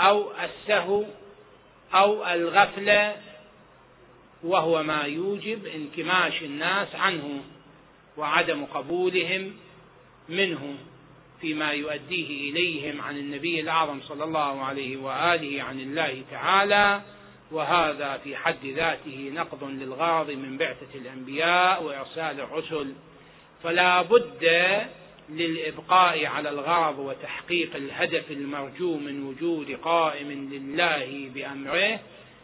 [0.00, 1.04] أو السهو
[1.94, 3.16] أو الغفلة
[4.42, 7.42] وهو ما يوجب انكماش الناس عنه
[8.16, 9.52] وعدم قبولهم
[10.28, 10.74] منه
[11.40, 17.02] فيما يؤديه إليهم عن النبي الأعظم صلى الله عليه وآله عن الله تعالى.
[17.50, 22.94] وهذا في حد ذاته نقض للغرض من بعثة الأنبياء وإرسال الرسل.
[23.62, 24.50] فلا بد
[25.30, 32.00] للإبقاء على الغرض وتحقيق الهدف المرجو من وجود قائم لله بأمره.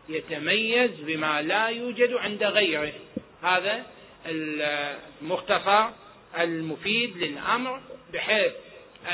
[0.09, 2.93] يتميز بما لا يوجد عند غيره.
[3.43, 3.87] هذا
[4.27, 5.89] المختصر
[6.39, 7.81] المفيد للأمر
[8.13, 8.53] بحيث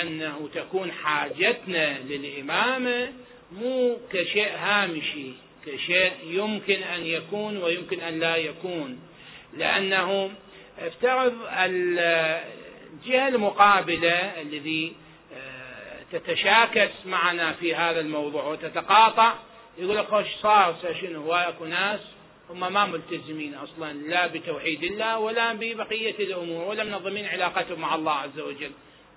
[0.03, 3.13] أنه تكون حاجتنا للامامه
[3.53, 5.33] مو كشيء هامشي
[5.67, 9.01] كشيء يمكن أن يكون ويمكن أن لا يكون.
[9.57, 10.31] لأنه
[10.79, 14.93] افترض الجهة المقابلة الذي
[16.13, 19.35] تتشاكس معنا في هذا الموضوع وتتقاطع
[19.79, 22.01] يقول لك خوش صار؟ شنو؟ هو اكو ناس.
[22.51, 28.13] هم ما ملتزمين أصلا لا بتوحيد الله ولا ببقية الأمور ولا منظمين علاقتهم مع الله
[28.13, 28.71] عز وجل.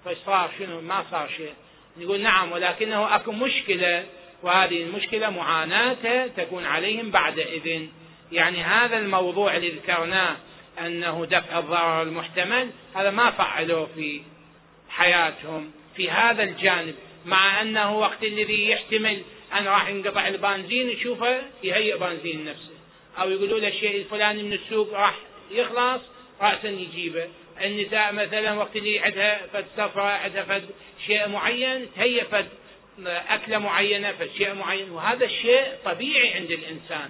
[0.05, 1.53] فصار شنو؟ ما صار شيء.
[1.97, 4.05] نقول نعم ولكنه أكو مشكلة
[4.43, 7.89] وهذه المشكلة معاناتها تكون عليهم بعد إذن.
[8.31, 10.35] يعني هذا الموضوع اللي ذكرناه
[10.79, 14.21] أنه دفع الضرر المحتمل هذا ما فعلوه في
[14.89, 15.71] حياتهم.
[15.95, 16.95] في هذا الجانب
[17.25, 19.21] مع أنه وقت الذي يحتمل
[19.59, 22.75] ان راح ينقطع البنزين يشوفه يهيئ بنزين نفسه.
[23.19, 25.15] أو يقولوا له الشيء الفلاني من السوق راح
[25.51, 26.01] يخلص
[26.41, 27.27] راسا يجيبه.
[27.61, 30.65] النساء مثلا وقت اللي عندها فد سفره عندها فد
[31.07, 32.47] شيء معين تهيئ فد
[33.07, 34.89] أكلة معينة فد شيء معين.
[34.91, 37.09] وهذا الشيء طبيعي عند الإنسان.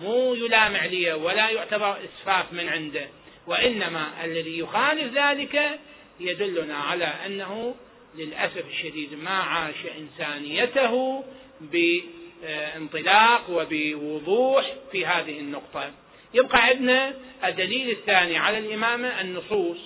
[0.00, 3.08] مو يلام عليه ولا يعتبر إسفاف من عنده.
[3.46, 5.78] وإنما الذي يخالف ذلك
[6.20, 7.74] يدلنا على أنه
[8.14, 11.24] للأسف الشديد ما عاش إنسانيته
[11.72, 15.90] بانطلاق وبوضوح في هذه النقطة.
[16.34, 19.78] يبقى عندنا الدليل الثاني على الإمامة النصوص.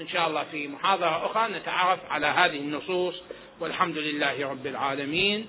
[0.00, 3.14] إن شاء الله في محاضرة أخرى نتعرف على هذه النصوص.
[3.60, 5.46] والحمد لله رب العالمين.